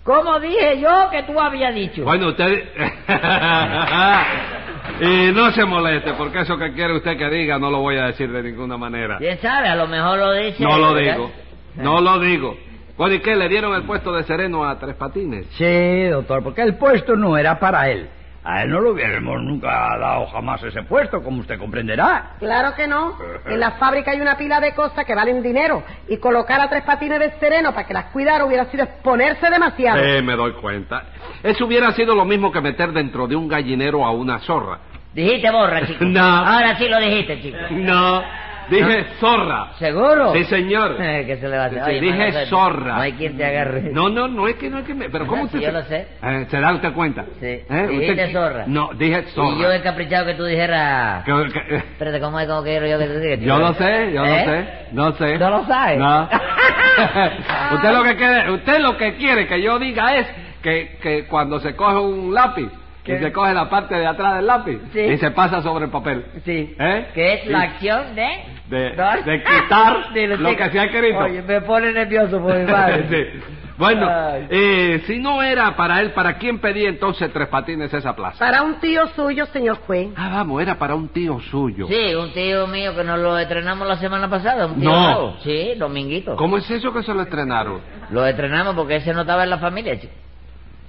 ¿Cómo 0.05 0.39
dije 0.41 0.79
yo 0.81 1.09
que 1.11 1.23
tú 1.25 1.41
habías 1.41 1.75
dicho? 1.75 2.05
Bueno, 2.05 2.29
usted... 2.29 2.65
y 5.01 5.33
no 5.33 5.51
se 5.53 5.65
moleste, 5.65 6.13
porque 6.15 6.41
eso 6.41 6.57
que 6.59 6.73
quiere 6.73 6.97
usted 6.97 7.17
que 7.17 7.29
diga 7.31 7.59
no 7.59 7.71
lo 7.71 7.79
voy 7.79 7.97
a 7.97 8.07
decir 8.07 8.31
de 8.31 8.43
ninguna 8.43 8.77
manera. 8.77 9.19
¿Quién 9.19 9.39
sabe? 9.39 9.69
A 9.69 9.77
lo 9.77 9.87
mejor 9.87 10.19
lo 10.19 10.33
dice. 10.33 10.63
No 10.63 10.79
lo 10.79 10.95
¿verdad? 10.95 11.15
digo. 11.15 11.31
No 11.77 12.01
lo 12.01 12.19
digo. 12.19 12.57
Bueno, 12.97 13.15
¿y 13.15 13.21
qué? 13.21 13.35
¿Le 13.35 13.49
dieron 13.49 13.75
el 13.75 13.85
puesto 13.85 14.13
de 14.13 14.25
sereno 14.25 14.69
a 14.69 14.79
Tres 14.79 14.95
Patines? 14.97 15.47
Sí, 15.53 16.05
doctor, 16.09 16.43
porque 16.43 16.63
el 16.63 16.77
puesto 16.77 17.17
no 17.17 17.39
era 17.39 17.59
para 17.59 17.89
él. 17.91 18.09
A 18.43 18.63
él 18.63 18.71
no 18.71 18.81
lo 18.81 18.93
hubiéramos 18.93 19.43
nunca 19.43 19.69
dado 19.99 20.27
jamás 20.29 20.63
ese 20.63 20.83
puesto, 20.85 21.23
como 21.23 21.41
usted 21.41 21.59
comprenderá. 21.59 22.37
Claro 22.39 22.75
que 22.75 22.87
no. 22.87 23.15
En 23.47 23.61
la 23.61 23.73
fábrica 23.73 24.13
hay 24.13 24.21
una 24.21 24.39
pila 24.39 24.61
de 24.61 24.75
cosas 24.75 25.05
que 25.05 25.15
valen 25.15 25.43
dinero. 25.43 25.83
Y 26.09 26.17
colocar 26.17 26.59
a 26.59 26.69
Tres 26.71 26.83
Patines 26.85 27.21
de 27.21 27.33
sereno 27.39 27.75
para 27.75 27.87
que 27.87 27.93
las 27.93 28.07
cuidara 28.07 28.47
hubiera 28.47 28.65
sido 28.71 28.85
exponerse 28.85 29.51
demasiado. 29.51 30.03
Sí, 30.03 30.23
me 30.23 30.37
doy 30.37 30.53
cuenta. 30.55 31.05
Eso 31.43 31.67
hubiera 31.67 31.93
sido 31.93 32.15
lo 32.15 32.25
mismo 32.25 32.51
que 32.51 32.63
meter 32.63 32.93
dentro 32.93 33.27
de 33.27 33.37
un 33.37 33.47
gallinero 33.47 34.07
a 34.07 34.11
una 34.13 34.39
zorra. 34.41 34.79
Dijiste 35.13 35.51
borra, 35.51 35.87
chico. 35.87 36.05
No. 36.05 36.25
Ahora 36.25 36.79
sí 36.79 36.89
lo 36.89 36.99
dijiste, 36.99 37.43
chico. 37.43 37.59
No, 37.73 38.23
dije 38.71 39.05
zorra. 39.21 39.73
¿Seguro? 39.79 40.33
Sí, 40.33 40.45
señor. 40.45 40.97
Eh, 41.01 41.25
que 41.27 41.37
se 41.37 41.49
le 41.49 41.57
va 41.57 41.65
a 41.65 41.67
hacer. 41.67 41.83
Oye, 41.83 42.01
dije 42.01 42.33
mano, 42.33 42.47
zorra. 42.47 42.95
No 42.97 43.01
hay 43.03 43.13
quien 43.13 43.37
te 43.37 43.45
agarre. 43.45 43.83
No, 43.93 44.09
no, 44.09 44.29
no 44.29 44.49
es 44.49 44.55
que 44.57 44.71
no 44.71 44.79
es 44.79 44.87
que 44.87 44.95
me... 44.95 45.11
Pero 45.11 45.27
¿cómo 45.27 45.45
usted... 45.45 45.59
yo 45.61 45.67
se- 45.67 45.73
lo 45.73 45.83
sé. 45.85 46.07
Eh, 46.23 46.47
¿Se 46.51 46.61
da 46.61 46.73
usted 46.75 46.93
cuenta? 46.93 47.25
Sí. 47.41 47.47
¿Eh? 47.47 47.87
Dijiste 47.91 48.13
Usted- 48.13 48.33
zorra. 48.33 48.65
No, 48.67 48.91
dije 48.95 49.23
zorra. 49.35 49.57
Y 49.57 49.63
yo 49.63 49.73
he 49.73 49.81
caprichado 49.83 50.27
que 50.27 50.35
tú 50.35 50.45
dijeras... 50.45 51.25
Que- 51.25 51.49
que- 51.53 51.77
Espérate, 51.77 52.21
¿cómo 52.21 52.41
es 52.41 52.47
como 52.49 52.63
quiero 52.63 52.87
yo 52.87 52.99
que 52.99 53.07
te 53.07 53.21
diga? 53.21 53.37
Yo 53.37 53.59
lo 53.59 53.75
sé, 53.75 54.13
yo 54.15 54.25
¿Eh? 54.25 54.31
lo 54.31 54.53
sé, 54.53 54.69
no 54.93 55.13
sé. 55.13 55.39
¿No 55.39 55.51
lo 55.51 55.67
sabe? 55.67 55.97
No. 55.97 56.29
usted 57.75 57.91
lo 57.93 58.03
que 58.05 58.17
quiere, 58.17 58.51
usted 58.53 58.79
lo 58.81 58.97
que 58.97 59.15
quiere 59.17 59.47
que 59.47 59.63
yo 59.63 59.79
diga 59.79 60.17
es 60.17 60.27
que, 60.63 60.99
que 61.03 61.25
cuando 61.27 61.61
se 61.61 61.75
coge 61.75 61.97
un 61.97 62.35
lápiz 62.35 62.69
¿Qué? 63.05 63.17
y 63.17 63.19
se 63.19 63.33
coge 63.33 63.55
la 63.55 63.69
parte 63.71 63.95
de 63.95 64.07
atrás 64.07 64.37
del 64.37 64.47
lápiz 64.47 64.79
Sí. 64.93 65.01
y 65.01 65.19
se 65.19 65.31
pasa 65.31 65.63
sobre 65.63 65.87
el 65.87 65.91
papel. 65.91 66.25
Sí. 66.45 66.75
¿Eh? 66.79 67.07
Que 67.15 67.35
es 67.35 67.41
Sí. 67.43 67.49
la 67.49 67.61
acción 67.63 68.15
de... 68.15 68.29
De- 68.69 68.95
¿No? 68.97 69.23
de 69.23 69.43
quitar 69.43 69.97
Sí, 70.15 70.27
lo 70.27 70.57
que 70.57 70.71
se 70.71 70.79
ha 70.81 70.91
querido. 70.91 71.19
Oye, 71.19 71.43
me 71.43 71.61
pone 71.63 71.93
nervioso 71.93 72.41
por 72.41 72.57
mi 72.57 72.71
madre. 72.71 73.07
Sí. 73.11 73.41
Bueno, 73.79 74.07
eh, 74.51 75.03
si 75.07 75.19
no 75.21 75.43
era 75.43 75.75
para 75.75 76.03
él, 76.03 76.11
¿para 76.11 76.37
quién 76.37 76.59
pedía 76.59 76.91
entonces 76.91 77.33
Tres 77.33 77.49
Patines 77.49 77.91
esa 77.95 78.15
plaza? 78.15 78.39
Para 78.39 78.61
un 78.61 78.79
tío 78.79 79.07
suyo, 79.17 79.47
señor 79.47 79.79
juez. 79.87 80.11
Ah, 80.17 80.29
vamos, 80.31 80.61
era 80.61 80.79
para 80.79 80.95
un 80.95 81.09
tío 81.09 81.41
suyo. 81.51 81.87
Sí, 81.89 82.15
un 82.15 82.31
tío 82.35 82.67
mío 82.67 82.95
que 82.95 83.03
nos 83.05 83.19
lo 83.19 83.39
estrenamos 83.39 83.89
la 83.89 83.97
semana 83.97 84.29
pasada. 84.29 84.67
Un 84.67 84.79
tío 84.81 84.91
No. 84.91 85.01
nuevo. 85.03 85.37
Sí, 85.43 85.73
Dominguito. 85.79 86.37
¿Cómo 86.37 86.59
es 86.59 86.71
eso 86.71 86.93
que 86.93 87.03
se 87.03 87.15
lo 87.15 87.23
estrenaron? 87.23 87.81
Lo 88.11 88.27
estrenamos 88.27 88.75
porque 88.75 88.97
ese 88.97 89.15
no 89.15 89.23
estaba 89.23 89.45
en 89.45 89.51
la 89.51 89.59
familia, 89.59 89.99
chico. 89.99 90.13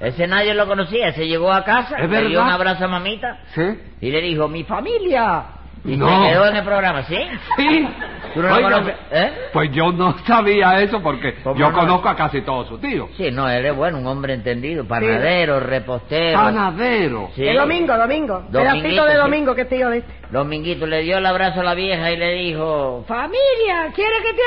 Ese 0.01 0.27
nadie 0.27 0.53
lo 0.53 0.67
conocía. 0.67 1.09
Ese 1.09 1.27
llegó 1.27 1.51
a 1.51 1.63
casa, 1.63 1.97
¿Es 1.97 2.09
le 2.09 2.25
dio 2.27 2.41
un 2.41 2.49
abrazo 2.49 2.85
a 2.85 2.87
mamita 2.87 3.39
¿Sí? 3.53 3.61
y 4.01 4.11
le 4.11 4.21
dijo, 4.21 4.47
mi 4.47 4.63
familia. 4.63 5.43
Y 5.83 5.97
No. 5.97 6.07
se 6.25 6.29
quedó 6.29 6.45
en 6.47 6.55
el 6.57 6.63
programa, 6.63 7.01
¿sí? 7.03 7.17
Sí. 7.57 7.87
¿Tú 8.35 8.41
no 8.43 8.49
lo 8.49 8.55
Oiga, 8.55 8.69
conoces? 8.71 8.95
¿Eh? 9.11 9.31
Pues 9.51 9.71
yo 9.71 9.91
no 9.91 10.15
sabía 10.27 10.79
eso 10.79 11.01
porque 11.01 11.33
¿Cómo 11.43 11.55
yo 11.59 11.71
no? 11.71 11.79
conozco 11.79 12.07
a 12.07 12.15
casi 12.15 12.41
todos 12.43 12.67
sus 12.67 12.79
tíos. 12.79 13.09
Sí, 13.17 13.31
no, 13.31 13.49
él 13.49 13.65
es 13.65 13.75
bueno, 13.75 13.97
un 13.97 14.05
hombre 14.05 14.35
entendido. 14.35 14.87
Panadero, 14.87 15.59
repostero. 15.59 16.37
Panadero. 16.39 17.29
Sí. 17.35 17.47
El 17.47 17.57
domingo, 17.57 17.97
domingo. 17.97 18.43
Pedacito 18.51 19.05
de 19.05 19.11
sí. 19.13 19.17
domingo 19.17 19.55
que 19.55 19.65
tío 19.65 19.89
de 19.89 19.97
este. 19.97 20.13
Dominguito 20.29 20.85
le 20.85 21.01
dio 21.01 21.17
el 21.17 21.25
abrazo 21.25 21.61
a 21.61 21.63
la 21.63 21.73
vieja 21.73 22.11
y 22.11 22.15
le 22.17 22.31
dijo, 22.35 23.03
familia, 23.07 23.91
¿quiere 23.95 24.15
que 24.21 24.33
te 24.33 24.41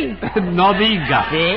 haga 0.00 0.18
un 0.18 0.20
caqui? 0.34 0.40
No 0.56 0.74
diga. 0.74 1.26
Sí. 1.30 1.56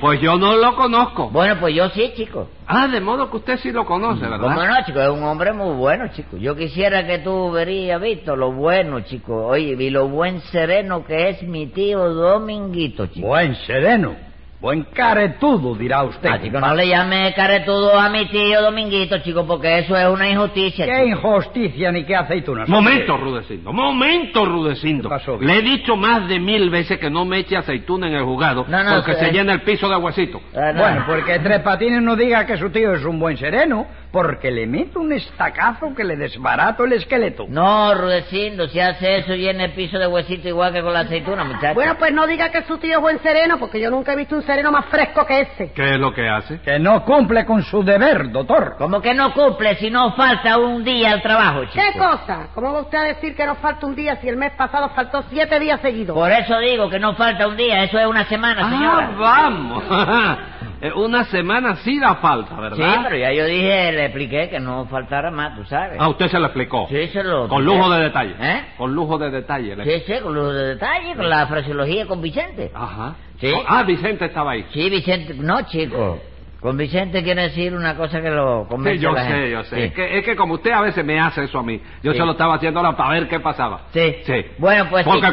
Pues 0.00 0.20
yo 0.20 0.36
no 0.36 0.56
lo 0.56 0.74
conozco. 0.76 1.30
Bueno, 1.30 1.56
pues 1.60 1.74
yo 1.74 1.88
sí, 1.90 2.12
chico. 2.16 2.48
Ah, 2.66 2.88
de 2.88 3.00
modo 3.00 3.30
que 3.30 3.36
usted 3.38 3.58
sí 3.58 3.70
lo 3.70 3.86
conoce, 3.86 4.22
¿verdad? 4.22 4.40
¿Cómo 4.40 4.62
no, 4.62 4.84
chico? 4.84 5.00
Es 5.00 5.08
un 5.08 5.22
hombre 5.22 5.52
muy 5.52 5.74
bueno, 5.76 6.08
chico. 6.08 6.36
Yo 6.36 6.56
quisiera 6.56 7.06
que 7.06 7.18
tú 7.18 7.50
verías, 7.50 8.00
visto, 8.00 8.36
lo 8.36 8.52
bueno, 8.52 9.00
chico. 9.00 9.46
Oye, 9.46 9.76
y 9.78 9.90
lo 9.90 10.08
buen 10.08 10.40
sereno 10.40 11.04
que 11.04 11.30
es 11.30 11.42
mi 11.42 11.66
tío 11.68 12.12
Dominguito, 12.12 13.06
chico. 13.06 13.26
Buen 13.26 13.54
sereno. 13.66 14.25
Buen 14.58 14.84
caretudo, 14.84 15.74
dirá 15.74 16.02
usted. 16.04 16.28
Ah, 16.32 16.40
chico, 16.40 16.58
no 16.58 16.74
le 16.74 16.88
llame 16.88 17.32
caretudo 17.34 17.98
a 17.98 18.08
mi 18.08 18.26
tío 18.28 18.62
Dominguito, 18.62 19.18
chico, 19.18 19.46
porque 19.46 19.80
eso 19.80 19.94
es 19.96 20.08
una 20.08 20.28
injusticia. 20.30 20.86
Qué 20.86 20.92
chico. 20.92 21.06
injusticia 21.08 21.92
ni 21.92 22.04
qué 22.04 22.16
aceitunas. 22.16 22.66
Momento, 22.66 23.18
Rudecindo. 23.18 23.70
Momento, 23.72 24.46
Rudecindo. 24.46 25.02
¿Qué 25.10 25.14
pasó? 25.14 25.38
Le 25.38 25.58
he 25.58 25.62
dicho 25.62 25.94
más 25.96 26.26
de 26.26 26.40
mil 26.40 26.70
veces 26.70 26.98
que 26.98 27.10
no 27.10 27.26
me 27.26 27.40
eche 27.40 27.56
aceituna 27.56 28.08
en 28.08 28.14
el 28.14 28.24
jugado 28.24 28.64
No, 28.66 28.82
no, 28.82 28.94
porque 28.96 29.14
sí. 29.14 29.26
se 29.26 29.32
llena 29.32 29.52
el 29.52 29.60
piso 29.62 29.88
de. 29.90 30.40
Ah, 30.54 30.72
no. 30.72 30.80
Bueno, 30.80 31.04
porque 31.06 31.38
Tres 31.40 31.60
Patines 31.60 32.02
no 32.02 32.16
diga 32.16 32.46
que 32.46 32.56
su 32.56 32.70
tío 32.70 32.94
es 32.94 33.04
un 33.04 33.18
buen 33.18 33.36
sereno, 33.36 33.86
porque 34.12 34.50
le 34.50 34.66
meto 34.66 35.00
un 35.00 35.12
estacazo 35.12 35.94
que 35.94 36.04
le 36.04 36.16
desbarato 36.16 36.84
el 36.84 36.92
esqueleto. 36.94 37.46
No, 37.48 37.94
Rudecindo, 37.94 38.66
si 38.68 38.80
hace 38.80 39.18
eso 39.18 39.34
llena 39.34 39.64
el 39.64 39.72
piso 39.72 39.98
de 39.98 40.06
huesito 40.06 40.48
igual 40.48 40.72
que 40.72 40.80
con 40.82 40.92
la 40.92 41.00
aceituna, 41.00 41.44
muchacho. 41.44 41.74
Bueno, 41.74 41.96
pues 41.98 42.12
no 42.12 42.26
diga 42.26 42.50
que 42.50 42.62
su 42.62 42.78
tío 42.78 42.96
es 42.96 43.00
buen 43.00 43.18
sereno, 43.20 43.58
porque 43.58 43.80
yo 43.80 43.90
nunca 43.90 44.12
he 44.12 44.16
visto 44.16 44.34
un 44.36 44.42
sereno 44.42 44.70
más 44.72 44.86
fresco 44.86 45.26
que 45.26 45.40
ese. 45.40 45.72
¿Qué 45.72 45.94
es 45.94 45.98
lo 45.98 46.14
que 46.14 46.28
hace? 46.28 46.60
Que 46.60 46.78
no 46.78 47.04
cumple 47.04 47.44
con 47.44 47.62
su 47.62 47.82
deber, 47.82 48.30
doctor. 48.30 48.76
Como 48.78 49.00
que 49.00 49.12
no 49.14 49.32
cumple 49.34 49.76
si 49.76 49.90
no 49.90 50.12
falta 50.14 50.56
un 50.58 50.82
día 50.84 51.12
al 51.12 51.22
trabajo, 51.22 51.64
chico. 51.66 51.74
¿Qué 51.92 51.98
cosa? 51.98 52.48
¿Cómo 52.54 52.72
va 52.72 52.80
usted 52.82 52.98
a 52.98 53.04
decir 53.04 53.34
que 53.36 53.44
nos 53.46 53.58
falta 53.58 53.86
un 53.86 53.94
día 53.94 54.16
si 54.16 54.28
el 54.28 54.36
mes 54.36 54.52
pasado 54.52 54.88
faltó 54.90 55.24
siete 55.30 55.58
días 55.60 55.80
seguidos? 55.80 56.14
Por 56.16 56.30
eso 56.30 56.58
digo 56.60 56.88
que 56.88 56.98
no 56.98 57.14
falta 57.14 57.46
un 57.46 57.56
día, 57.56 57.82
eso 57.84 57.98
es 57.98 58.06
una 58.06 58.24
semana, 58.24 58.62
Ah, 58.66 58.70
señora. 58.70 59.10
vamos. 59.18 59.84
Eh, 60.80 60.92
Una 60.94 61.24
semana 61.24 61.76
sí 61.76 61.98
da 61.98 62.16
falta, 62.16 62.54
Sí, 62.54 62.60
¿verdad? 62.60 63.00
pero 63.04 63.16
ya 63.16 63.32
yo 63.32 63.46
dije, 63.46 63.92
le 63.92 64.04
expliqué 64.06 64.50
que 64.50 64.60
no 64.60 64.84
faltara 64.86 65.30
más, 65.30 65.56
tú 65.56 65.64
sabes. 65.64 65.96
Ah, 65.98 66.08
usted 66.08 66.28
se 66.28 66.38
lo 66.38 66.46
explicó. 66.46 66.86
Sí, 66.90 67.08
se 67.08 67.24
lo... 67.24 67.48
Con 67.48 67.64
lujo 67.64 67.88
de 67.90 68.02
detalle. 68.02 68.34
¿Eh? 68.38 68.60
Con 68.76 68.94
lujo 68.94 69.16
de 69.16 69.30
detalle. 69.30 69.74
le- 69.74 69.84
Sí, 69.84 70.04
sí, 70.06 70.20
con 70.22 70.34
lujo 70.34 70.52
de 70.52 70.68
detalle, 70.74 71.14
con 71.14 71.28
la 71.30 71.46
fraseología 71.46 72.06
con 72.06 72.20
Vicente. 72.20 72.70
Ajá. 72.74 73.14
Sí. 73.40 73.52
Ah, 73.66 73.82
Vicente 73.84 74.26
estaba 74.26 74.52
ahí. 74.52 74.66
Sí, 74.72 74.90
Vicente, 74.90 75.34
no, 75.34 75.62
chico. 75.62 76.20
Con 76.60 76.76
Vicente 76.76 77.22
quiere 77.22 77.42
decir 77.42 77.74
una 77.74 77.96
cosa 77.96 78.20
que 78.20 78.30
lo 78.30 78.64
Sí, 78.64 78.68
convence 78.70 78.98
yo 79.02 79.10
a 79.10 79.12
la 79.12 79.22
sé, 79.22 79.28
gente. 79.28 79.50
yo 79.50 79.64
sé. 79.64 79.76
Sí. 79.76 79.82
Es, 79.82 79.92
que, 79.94 80.18
es 80.18 80.24
que 80.24 80.36
como 80.36 80.54
usted 80.54 80.72
a 80.72 80.80
veces 80.80 81.04
me 81.04 81.18
hace 81.20 81.44
eso 81.44 81.58
a 81.58 81.62
mí, 81.62 81.80
yo 82.02 82.12
Sí. 82.12 82.18
se 82.18 82.24
lo 82.24 82.32
estaba 82.32 82.54
haciendo 82.56 82.80
ahora 82.80 82.96
para 82.96 83.10
ver 83.10 83.28
qué 83.28 83.40
pasaba. 83.40 83.82
Sí. 83.92 84.16
Sí. 84.24 84.44
Bueno, 84.58 84.86
pues 84.90 85.04
Porque, 85.06 85.26
sí. 85.28 85.32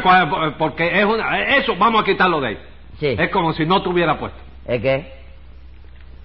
porque 0.58 0.98
es 1.00 1.04
una... 1.04 1.40
Eso, 1.56 1.74
vamos 1.76 2.02
a 2.02 2.04
quitarlo 2.04 2.40
de 2.40 2.48
ahí. 2.48 2.58
Sí. 3.00 3.16
Es 3.18 3.28
como 3.30 3.52
si 3.52 3.66
no 3.66 3.82
tuviera 3.82 4.18
puesto. 4.18 4.38
¿Es 4.66 4.80
qué? 4.80 5.23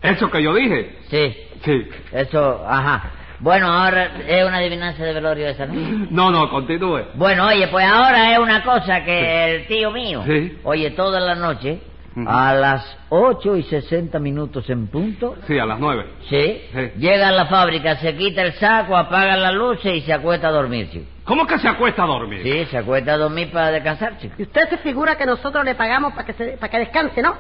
Eso 0.01 0.29
que 0.32 0.41
yo 0.44 0.53
dije. 0.53 0.98
Sí, 1.10 1.36
Sí. 1.63 1.88
eso, 2.13 2.63
ajá. 2.68 3.12
Bueno, 3.39 3.68
ahora 3.68 4.12
es 4.27 4.46
una 4.46 4.58
adivinanza 4.58 5.03
de 5.03 5.13
velorio 5.13 5.48
esa, 5.48 5.65
¿no? 5.65 5.74
No, 6.10 6.32
no, 6.32 6.50
continúe. 6.50 7.03
Bueno, 7.15 7.48
oye, 7.48 7.68
pues 7.70 7.86
ahora 7.86 8.34
es 8.34 8.39
una 8.39 8.63
cosa 8.63 9.03
que 9.03 9.56
el 9.56 9.68
tío 9.68 9.91
mío, 9.91 10.24
Sí. 10.25 10.58
oye, 10.63 10.91
toda 10.91 11.20
la 11.22 11.36
noche, 11.36 11.79
a 12.27 12.53
las 12.53 12.98
8 13.10 13.56
y 13.56 13.63
60 13.63 14.20
minutos 14.20 14.70
en 14.70 14.88
punto, 14.88 15.36
Sí, 15.48 15.58
a 15.58 15.65
las 15.65 15.79
nueve. 15.79 16.06
¿sí? 16.29 16.62
Sí. 16.74 16.91
Llega 16.98 17.29
a 17.29 17.32
la 17.32 17.46
fábrica, 17.46 17.96
se 17.98 18.13
quita 18.15 18.41
el 18.41 18.53
saco, 18.53 18.98
apaga 18.98 19.38
las 19.38 19.53
luces 19.53 19.94
y 19.96 20.01
se 20.01 20.12
acuesta 20.12 20.50
a 20.50 20.51
dormir, 20.51 20.89
chico. 20.91 21.06
¿Cómo 21.24 21.46
que 21.48 21.60
se 21.60 21.68
acuesta 21.68 22.03
a 22.03 22.08
dormir? 22.08 22.41
Sí, 22.44 22.65
se 22.72 22.77
acuesta 22.77 23.13
a 23.13 23.18
dormir 23.18 23.51
para 23.51 23.72
descansar, 23.72 24.18
chico. 24.18 24.34
Y 24.38 24.44
usted 24.44 24.68
se 24.70 24.77
figura 24.79 25.15
que 25.18 25.25
nosotros 25.25 25.63
le 25.63 25.75
pagamos 25.75 26.12
para 26.13 26.25
que, 26.25 26.34
se, 26.34 26.46
para 26.58 26.70
que 26.72 26.79
descanse, 26.79 27.22
¿no? 27.22 27.36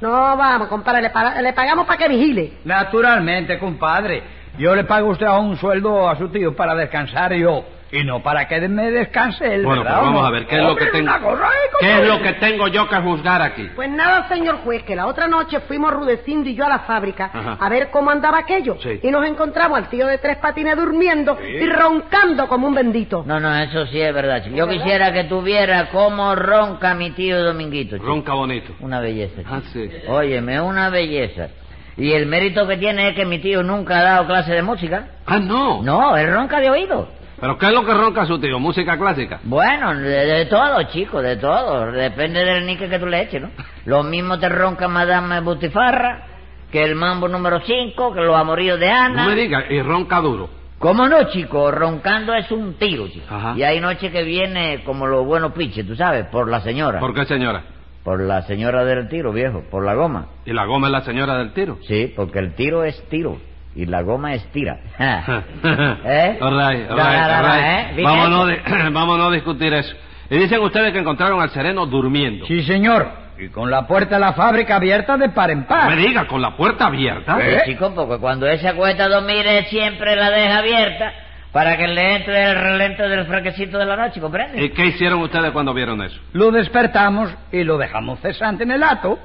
No, 0.00 0.36
vamos, 0.36 0.68
compadre, 0.68 1.02
le, 1.02 1.42
le 1.42 1.52
pagamos 1.52 1.86
para 1.86 1.98
que 1.98 2.08
vigile. 2.08 2.52
Naturalmente, 2.64 3.58
compadre. 3.58 4.22
Yo 4.58 4.74
le 4.74 4.84
pago 4.84 5.08
a 5.08 5.12
usted 5.12 5.26
a 5.26 5.38
un 5.38 5.56
sueldo 5.56 6.08
a 6.08 6.16
su 6.16 6.28
tío 6.28 6.56
para 6.56 6.74
descansar 6.74 7.32
yo. 7.34 7.64
Y 7.92 8.04
no 8.04 8.22
para 8.22 8.46
que 8.46 8.68
me 8.68 8.90
descanse 8.90 9.52
él, 9.52 9.64
Bueno, 9.64 9.82
¿verdad 9.82 9.98
pues 9.98 10.06
vamos 10.12 10.26
a 10.26 10.30
ver, 10.30 10.46
¿qué 10.46 10.56
es 10.56 10.62
lo 10.62 10.76
que 10.76 10.86
tengo? 10.86 11.10
¿eh, 11.10 11.38
¿Qué 11.80 11.98
es 12.00 12.06
lo 12.06 12.22
que 12.22 12.32
tengo 12.34 12.68
yo 12.68 12.88
que 12.88 12.96
juzgar 12.96 13.42
aquí? 13.42 13.68
Pues 13.74 13.90
nada, 13.90 14.28
señor 14.28 14.58
juez, 14.58 14.84
que 14.84 14.94
la 14.94 15.06
otra 15.06 15.26
noche 15.26 15.60
fuimos 15.60 15.92
Rudecindo 15.92 16.48
y 16.48 16.54
yo 16.54 16.64
a 16.66 16.68
la 16.68 16.80
fábrica 16.80 17.30
Ajá. 17.32 17.56
a 17.58 17.68
ver 17.68 17.90
cómo 17.90 18.10
andaba 18.10 18.38
aquello. 18.38 18.76
Sí. 18.80 19.00
Y 19.02 19.10
nos 19.10 19.26
encontramos 19.26 19.76
al 19.76 19.88
tío 19.88 20.06
de 20.06 20.18
tres 20.18 20.36
patines 20.36 20.76
durmiendo 20.76 21.36
y 21.42 21.66
roncando 21.66 22.46
como 22.46 22.68
un 22.68 22.74
bendito. 22.74 23.24
No, 23.26 23.40
no, 23.40 23.54
eso 23.56 23.86
sí 23.86 24.00
es 24.00 24.14
verdad, 24.14 24.44
chico. 24.44 24.56
Yo 24.56 24.68
quisiera 24.68 25.12
que 25.12 25.24
tuviera 25.24 25.88
cómo 25.90 26.36
ronca 26.36 26.94
mi 26.94 27.10
tío 27.10 27.42
Dominguito, 27.42 27.96
chico. 27.96 28.06
Ronca 28.06 28.34
bonito. 28.34 28.72
Una 28.80 29.00
belleza, 29.00 29.42
chico. 29.42 29.50
Ah, 29.52 29.62
sí. 29.72 29.90
Óyeme, 30.06 30.60
una 30.60 30.90
belleza. 30.90 31.48
Y 31.96 32.12
el 32.12 32.26
mérito 32.26 32.66
que 32.68 32.76
tiene 32.76 33.08
es 33.08 33.16
que 33.16 33.26
mi 33.26 33.40
tío 33.40 33.62
nunca 33.62 33.98
ha 33.98 34.02
dado 34.02 34.26
clase 34.26 34.52
de 34.52 34.62
música. 34.62 35.08
Ah, 35.26 35.38
no. 35.38 35.82
No, 35.82 36.16
él 36.16 36.32
ronca 36.32 36.60
de 36.60 36.70
oído. 36.70 37.19
¿Pero 37.40 37.56
qué 37.58 37.66
es 37.66 37.72
lo 37.72 37.84
que 37.84 37.94
ronca 37.94 38.26
su 38.26 38.38
tío? 38.38 38.58
¿Música 38.58 38.98
clásica? 38.98 39.40
Bueno, 39.44 39.94
de, 39.94 40.26
de 40.26 40.46
todo, 40.46 40.82
chico, 40.84 41.22
de 41.22 41.36
todo. 41.36 41.90
Depende 41.90 42.44
del 42.44 42.66
nique 42.66 42.88
que 42.88 42.98
tú 42.98 43.06
le 43.06 43.22
eches, 43.22 43.40
¿no? 43.40 43.50
Lo 43.86 44.02
mismo 44.02 44.38
te 44.38 44.48
ronca 44.48 44.88
Madame 44.88 45.40
Butifarra 45.40 46.26
que 46.70 46.82
el 46.82 46.94
mambo 46.94 47.28
número 47.28 47.60
5, 47.60 48.14
que 48.14 48.20
los 48.20 48.36
amoríos 48.36 48.78
de 48.78 48.90
Ana. 48.90 49.24
No 49.24 49.30
me 49.30 49.34
diga, 49.34 49.64
y 49.70 49.82
ronca 49.82 50.20
duro. 50.20 50.48
¿Cómo 50.78 51.08
no, 51.08 51.24
chico? 51.30 51.70
Roncando 51.70 52.32
es 52.34 52.50
un 52.50 52.74
tiro, 52.74 53.08
chico. 53.08 53.26
Ajá. 53.28 53.54
Y 53.56 53.62
hay 53.62 53.80
noche 53.80 54.10
que 54.10 54.22
viene 54.22 54.82
como 54.84 55.06
los 55.06 55.26
buenos 55.26 55.52
piches, 55.52 55.86
tú 55.86 55.94
sabes, 55.94 56.26
por 56.26 56.48
la 56.48 56.60
señora. 56.60 57.00
¿Por 57.00 57.14
qué, 57.14 57.24
señora? 57.26 57.64
Por 58.04 58.20
la 58.20 58.42
señora 58.42 58.84
del 58.84 59.08
tiro, 59.08 59.32
viejo, 59.32 59.62
por 59.70 59.84
la 59.84 59.94
goma. 59.94 60.28
¿Y 60.46 60.52
la 60.52 60.64
goma 60.64 60.86
es 60.86 60.92
la 60.92 61.02
señora 61.02 61.36
del 61.36 61.52
tiro? 61.52 61.78
Sí, 61.86 62.12
porque 62.16 62.38
el 62.38 62.54
tiro 62.54 62.84
es 62.84 63.02
tiro 63.10 63.38
y 63.74 63.86
la 63.86 64.02
goma 64.02 64.34
es 64.34 64.44
tira. 64.52 64.78
¿Eh? 64.98 66.38
All 66.40 66.50
right, 66.58 66.90
all 66.90 66.96
right, 66.96 67.44
right. 67.44 67.64
¿eh? 67.64 67.86
¿Viste 67.96 68.02
Vámonos, 68.02 68.46
de- 68.48 68.90
vámonos 68.90 69.28
a 69.28 69.30
discutir 69.34 69.72
eso. 69.74 69.94
Y 70.28 70.38
dicen 70.38 70.60
ustedes 70.60 70.92
que 70.92 70.98
encontraron 71.00 71.40
al 71.40 71.50
sereno 71.50 71.86
durmiendo. 71.86 72.46
Sí, 72.46 72.62
señor. 72.62 73.08
Y 73.38 73.48
con 73.48 73.70
la 73.70 73.86
puerta 73.86 74.16
de 74.16 74.20
la 74.20 74.34
fábrica 74.34 74.76
abierta 74.76 75.16
de 75.16 75.30
par 75.30 75.50
en 75.50 75.60
No 75.60 75.66
par. 75.66 75.88
me 75.88 75.96
diga, 75.96 76.26
con 76.26 76.42
la 76.42 76.56
puerta 76.56 76.86
abierta. 76.86 77.36
Sí, 77.36 77.42
¿Eh? 77.48 77.62
chico, 77.66 77.92
porque 77.94 78.18
cuando 78.18 78.46
él 78.46 78.58
se 78.60 78.68
acuesta 78.68 79.04
a 79.04 79.08
dormir, 79.08 79.46
él 79.46 79.64
siempre 79.66 80.14
la 80.14 80.30
deja 80.30 80.58
abierta 80.58 81.12
para 81.50 81.76
que 81.76 81.88
le 81.88 82.16
entre 82.16 82.44
el 82.50 82.54
relente 82.60 83.02
del 83.08 83.24
fraquecito 83.26 83.78
de 83.78 83.86
la 83.86 83.96
noche, 83.96 84.20
¿comprende? 84.20 84.62
¿Y 84.62 84.68
qué 84.70 84.86
hicieron 84.86 85.20
ustedes 85.22 85.50
cuando 85.52 85.72
vieron 85.74 86.00
eso? 86.02 86.20
Lo 86.32 86.50
despertamos 86.52 87.34
y 87.50 87.64
lo 87.64 87.78
dejamos 87.78 88.20
cesante 88.20 88.62
en 88.64 88.70
el 88.72 88.82
acto. 88.84 89.18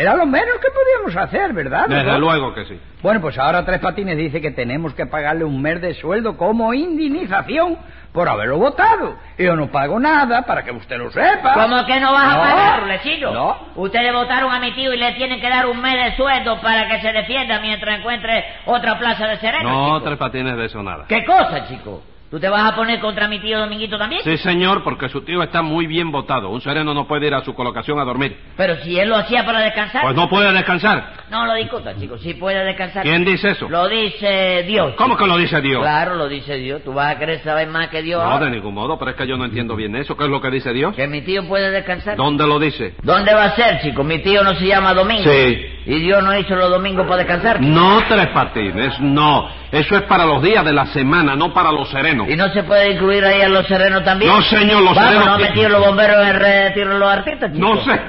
Era 0.00 0.16
lo 0.16 0.26
menos 0.26 0.56
que 0.60 0.68
podíamos 0.70 1.16
hacer, 1.16 1.52
¿verdad? 1.52 1.86
Desde 1.88 2.04
doctor? 2.04 2.20
luego 2.20 2.54
que 2.54 2.64
sí. 2.64 2.80
Bueno, 3.02 3.20
pues 3.20 3.36
ahora 3.38 3.64
Tres 3.64 3.80
Patines 3.80 4.16
dice 4.16 4.40
que 4.40 4.50
tenemos 4.50 4.94
que 4.94 5.06
pagarle 5.06 5.44
un 5.44 5.60
mes 5.60 5.80
de 5.80 5.94
sueldo 5.94 6.36
como 6.36 6.72
indemnización 6.74 7.78
por 8.12 8.28
haberlo 8.28 8.58
votado. 8.58 9.16
Y 9.38 9.44
yo 9.44 9.56
no 9.56 9.68
pago 9.70 9.98
nada 10.00 10.42
para 10.42 10.62
que 10.64 10.70
usted 10.72 10.96
lo 10.98 11.10
sepa. 11.10 11.54
¿Cómo 11.54 11.84
que 11.86 12.00
no 12.00 12.12
vas 12.12 12.34
a 12.34 12.38
pagar, 12.40 12.80
Rulecillo? 12.82 13.32
No. 13.32 13.56
Ustedes 13.76 14.12
votaron 14.12 14.52
a 14.52 14.58
mi 14.60 14.72
tío 14.72 14.92
y 14.92 14.96
le 14.96 15.12
tienen 15.12 15.40
que 15.40 15.48
dar 15.48 15.66
un 15.66 15.80
mes 15.80 15.94
de 15.94 16.16
sueldo 16.16 16.60
para 16.60 16.88
que 16.88 17.00
se 17.00 17.12
defienda 17.12 17.60
mientras 17.60 17.98
encuentre 17.98 18.44
otra 18.66 18.98
plaza 18.98 19.26
de 19.28 19.36
sereno, 19.38 19.70
No, 19.70 19.86
chico. 19.98 20.02
tres 20.02 20.18
patines 20.18 20.56
de 20.56 20.64
eso 20.66 20.82
nada. 20.82 21.04
¿Qué 21.08 21.24
cosa, 21.24 21.66
chico? 21.68 22.02
¿Tú 22.30 22.38
te 22.38 22.48
vas 22.48 22.70
a 22.70 22.76
poner 22.76 23.00
contra 23.00 23.26
mi 23.26 23.40
tío 23.40 23.58
Dominguito 23.58 23.98
también? 23.98 24.22
Sí, 24.22 24.36
señor, 24.36 24.84
porque 24.84 25.08
su 25.08 25.22
tío 25.22 25.42
está 25.42 25.62
muy 25.62 25.88
bien 25.88 26.12
votado. 26.12 26.50
Un 26.50 26.60
sereno 26.60 26.94
no 26.94 27.08
puede 27.08 27.26
ir 27.26 27.34
a 27.34 27.44
su 27.44 27.54
colocación 27.54 27.98
a 27.98 28.04
dormir. 28.04 28.38
Pero 28.56 28.76
si 28.84 28.96
él 29.00 29.08
lo 29.08 29.16
hacía 29.16 29.44
para 29.44 29.58
descansar. 29.58 30.02
Pues 30.02 30.14
no 30.14 30.28
puede 30.28 30.52
descansar. 30.52 31.24
No 31.28 31.44
lo 31.44 31.54
discuta, 31.54 31.92
chico. 31.98 32.18
Sí 32.18 32.34
puede 32.34 32.64
descansar. 32.64 33.02
¿Quién 33.02 33.24
dice 33.24 33.50
eso? 33.50 33.68
Lo 33.68 33.88
dice 33.88 34.62
Dios. 34.62 34.94
¿Cómo 34.94 35.16
que 35.16 35.26
lo 35.26 35.36
dice 35.38 35.60
Dios? 35.60 35.80
Claro, 35.82 36.14
lo 36.14 36.28
dice 36.28 36.54
Dios. 36.54 36.84
Tú 36.84 36.92
vas 36.92 37.16
a 37.16 37.18
querer 37.18 37.40
saber 37.42 37.66
más 37.66 37.88
que 37.88 38.00
Dios. 38.00 38.22
No, 38.22 38.30
ahora? 38.30 38.44
de 38.44 38.52
ningún 38.52 38.74
modo, 38.74 38.96
pero 38.96 39.10
es 39.10 39.16
que 39.16 39.26
yo 39.26 39.36
no 39.36 39.44
entiendo 39.44 39.74
bien 39.74 39.96
eso. 39.96 40.16
¿Qué 40.16 40.22
es 40.22 40.30
lo 40.30 40.40
que 40.40 40.50
dice 40.50 40.72
Dios? 40.72 40.94
Que 40.94 41.08
mi 41.08 41.22
tío 41.22 41.48
puede 41.48 41.72
descansar. 41.72 42.14
¿Dónde 42.16 42.46
lo 42.46 42.60
dice? 42.60 42.94
¿Dónde 43.02 43.34
va 43.34 43.46
a 43.46 43.56
ser, 43.56 43.80
chico? 43.80 44.04
Mi 44.04 44.20
tío 44.20 44.44
no 44.44 44.54
se 44.54 44.66
llama 44.66 44.94
Domingo. 44.94 45.24
Sí. 45.24 45.79
Y 45.86 45.98
Dios 46.00 46.22
no 46.22 46.36
hizo 46.38 46.54
los 46.54 46.70
domingos 46.70 47.06
para 47.06 47.18
descansar. 47.18 47.60
No 47.60 48.02
tres 48.08 48.28
patines, 48.28 49.00
no. 49.00 49.48
Eso 49.72 49.96
es 49.96 50.02
para 50.02 50.24
los 50.26 50.42
días 50.42 50.64
de 50.64 50.72
la 50.72 50.86
semana, 50.86 51.36
no 51.36 51.54
para 51.54 51.72
los 51.72 51.88
serenos. 51.90 52.28
¿Y 52.28 52.36
no 52.36 52.48
se 52.52 52.62
puede 52.64 52.92
incluir 52.92 53.24
ahí 53.24 53.40
a 53.40 53.48
los 53.48 53.66
serenos 53.66 54.04
también? 54.04 54.30
No, 54.30 54.42
señor, 54.42 54.82
los 54.82 54.94
Vamos, 54.94 55.12
serenos 55.12 55.26
¿no 55.26 55.38
metido 55.38 55.68
los 55.70 55.86
bomberos 55.86 56.26
en 56.26 56.38
retiro 56.38 56.98
los 56.98 57.10
artistas, 57.10 57.52
chico? 57.52 57.74
No 57.74 57.80
sé. 57.82 58.00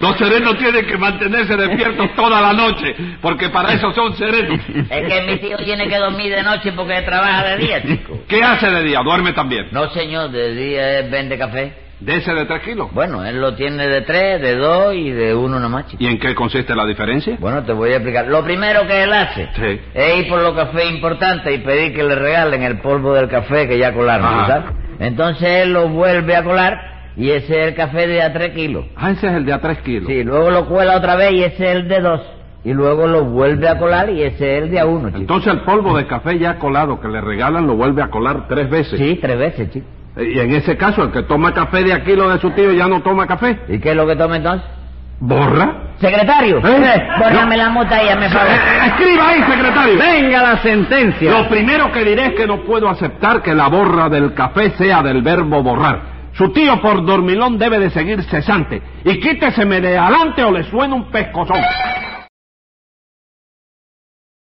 Los 0.00 0.16
serenos 0.16 0.58
tienen 0.58 0.86
que 0.86 0.96
mantenerse 0.96 1.56
despiertos 1.56 2.14
toda 2.14 2.40
la 2.40 2.52
noche, 2.52 2.94
porque 3.20 3.48
para 3.48 3.72
eso 3.72 3.92
son 3.92 4.14
serenos. 4.16 4.60
Es 4.90 5.08
que 5.08 5.22
mi 5.22 5.38
tío 5.38 5.56
tiene 5.58 5.88
que 5.88 5.96
dormir 5.96 6.34
de 6.34 6.42
noche 6.42 6.72
porque 6.72 7.02
trabaja 7.02 7.44
de 7.44 7.56
día, 7.58 7.82
chico. 7.82 8.18
¿Qué 8.28 8.42
hace 8.42 8.70
de 8.70 8.82
día? 8.82 9.00
Duerme 9.02 9.32
también. 9.32 9.68
No, 9.72 9.88
señor, 9.90 10.30
de 10.30 10.54
día 10.54 10.98
él 11.00 11.10
vende 11.10 11.38
café. 11.38 11.85
¿De 12.00 12.16
ese 12.16 12.34
de 12.34 12.44
tres 12.44 12.60
kilos? 12.62 12.92
Bueno, 12.92 13.24
él 13.24 13.40
lo 13.40 13.54
tiene 13.54 13.88
de 13.88 14.02
tres, 14.02 14.40
de 14.42 14.54
dos 14.56 14.94
y 14.94 15.10
de 15.10 15.34
uno 15.34 15.58
nomás, 15.58 15.86
chico. 15.86 16.02
¿Y 16.02 16.06
en 16.06 16.18
qué 16.18 16.34
consiste 16.34 16.74
la 16.74 16.84
diferencia? 16.84 17.36
Bueno, 17.40 17.62
te 17.64 17.72
voy 17.72 17.90
a 17.92 17.96
explicar. 17.96 18.26
Lo 18.26 18.44
primero 18.44 18.86
que 18.86 19.02
él 19.04 19.12
hace 19.12 19.48
Sí. 19.56 19.80
es 19.94 20.18
ir 20.18 20.28
por 20.28 20.42
los 20.42 20.52
cafés 20.54 20.90
importantes 20.90 21.54
y 21.54 21.58
pedir 21.58 21.94
que 21.94 22.02
le 22.04 22.14
regalen 22.14 22.62
el 22.62 22.80
polvo 22.80 23.14
del 23.14 23.28
café 23.28 23.66
que 23.66 23.78
ya 23.78 23.94
colaron, 23.94 24.26
Ajá. 24.26 24.46
¿sabes? 24.46 24.64
Entonces 24.98 25.48
él 25.62 25.72
lo 25.72 25.88
vuelve 25.88 26.36
a 26.36 26.42
colar 26.44 26.96
Y 27.18 27.30
ese 27.30 27.58
es 27.62 27.68
el 27.68 27.74
café 27.74 28.06
de 28.06 28.20
a 28.22 28.30
tres 28.34 28.50
kilos. 28.50 28.84
Ah, 28.94 29.10
ese 29.12 29.26
es 29.28 29.32
el 29.32 29.46
de 29.46 29.54
a 29.54 29.60
tres 29.62 29.78
kilos. 29.78 30.06
Sí, 30.06 30.22
luego 30.22 30.50
lo 30.50 30.66
cuela 30.66 30.98
otra 30.98 31.16
vez 31.16 31.32
y 31.32 31.44
ese 31.44 31.64
es 31.64 31.76
el 31.76 31.88
de 31.88 32.00
dos. 32.00 32.20
Y 32.62 32.74
luego 32.74 33.06
lo 33.06 33.24
vuelve 33.24 33.68
a 33.68 33.78
colar 33.78 34.10
y 34.10 34.22
ese 34.22 34.58
es 34.58 34.62
el 34.64 34.70
de 34.70 34.80
a 34.80 34.84
uno, 34.84 35.08
chico. 35.08 35.20
Entonces 35.20 35.50
el 35.54 35.60
polvo 35.60 35.96
de 35.96 36.06
café 36.06 36.38
ya 36.38 36.58
colado 36.58 37.00
que 37.00 37.08
le 37.08 37.22
regalan 37.22 37.66
lo 37.66 37.74
vuelve 37.74 38.02
a 38.02 38.08
colar 38.10 38.46
tres 38.48 38.68
veces. 38.68 38.98
Sí, 38.98 39.18
tres 39.22 39.38
veces, 39.38 39.70
chico. 39.70 39.86
Y 40.16 40.38
en 40.38 40.54
ese 40.54 40.76
caso, 40.76 41.02
el 41.04 41.12
que 41.12 41.22
toma 41.24 41.52
café 41.52 41.82
de 41.84 41.92
a 41.92 42.02
kilo 42.02 42.28
de 42.28 42.38
su 42.40 42.50
tío 42.52 42.72
ya 42.72 42.88
no 42.88 43.02
toma 43.02 43.26
café. 43.26 43.60
¿Y 43.68 43.78
qué 43.78 43.90
es 43.90 43.96
lo 43.96 44.06
que 44.06 44.16
toma 44.16 44.36
entonces? 44.36 44.66
¿Borra? 45.18 45.82
Secretario, 45.98 46.58
¿Eh? 46.58 47.02
bórrame 47.18 47.56
la 47.56 47.70
multa 47.70 48.02
y 48.02 48.08
hazme 48.08 48.28
favor. 48.28 48.48
Eh, 48.50 48.86
Escriba 48.86 49.28
ahí, 49.28 49.42
secretario. 49.44 49.98
Venga 49.98 50.42
la 50.42 50.58
sentencia. 50.58 51.30
Lo 51.30 51.48
primero 51.48 51.90
que 51.90 52.04
diré 52.04 52.26
es 52.26 52.32
que 52.34 52.46
no 52.46 52.62
puedo 52.64 52.88
aceptar 52.88 53.42
que 53.42 53.54
la 53.54 53.68
borra 53.68 54.08
del 54.10 54.34
café 54.34 54.70
sea 54.72 55.02
del 55.02 55.22
verbo 55.22 55.62
borrar. 55.62 56.16
Su 56.32 56.52
tío 56.52 56.82
por 56.82 57.04
dormilón 57.06 57.56
debe 57.58 57.78
de 57.78 57.88
seguir 57.88 58.22
cesante. 58.24 58.82
Y 59.04 59.18
quíteseme 59.20 59.80
de 59.80 59.96
adelante 59.96 60.44
o 60.44 60.50
le 60.52 60.64
suena 60.64 60.94
un 60.94 61.10
pescozón. 61.10 61.56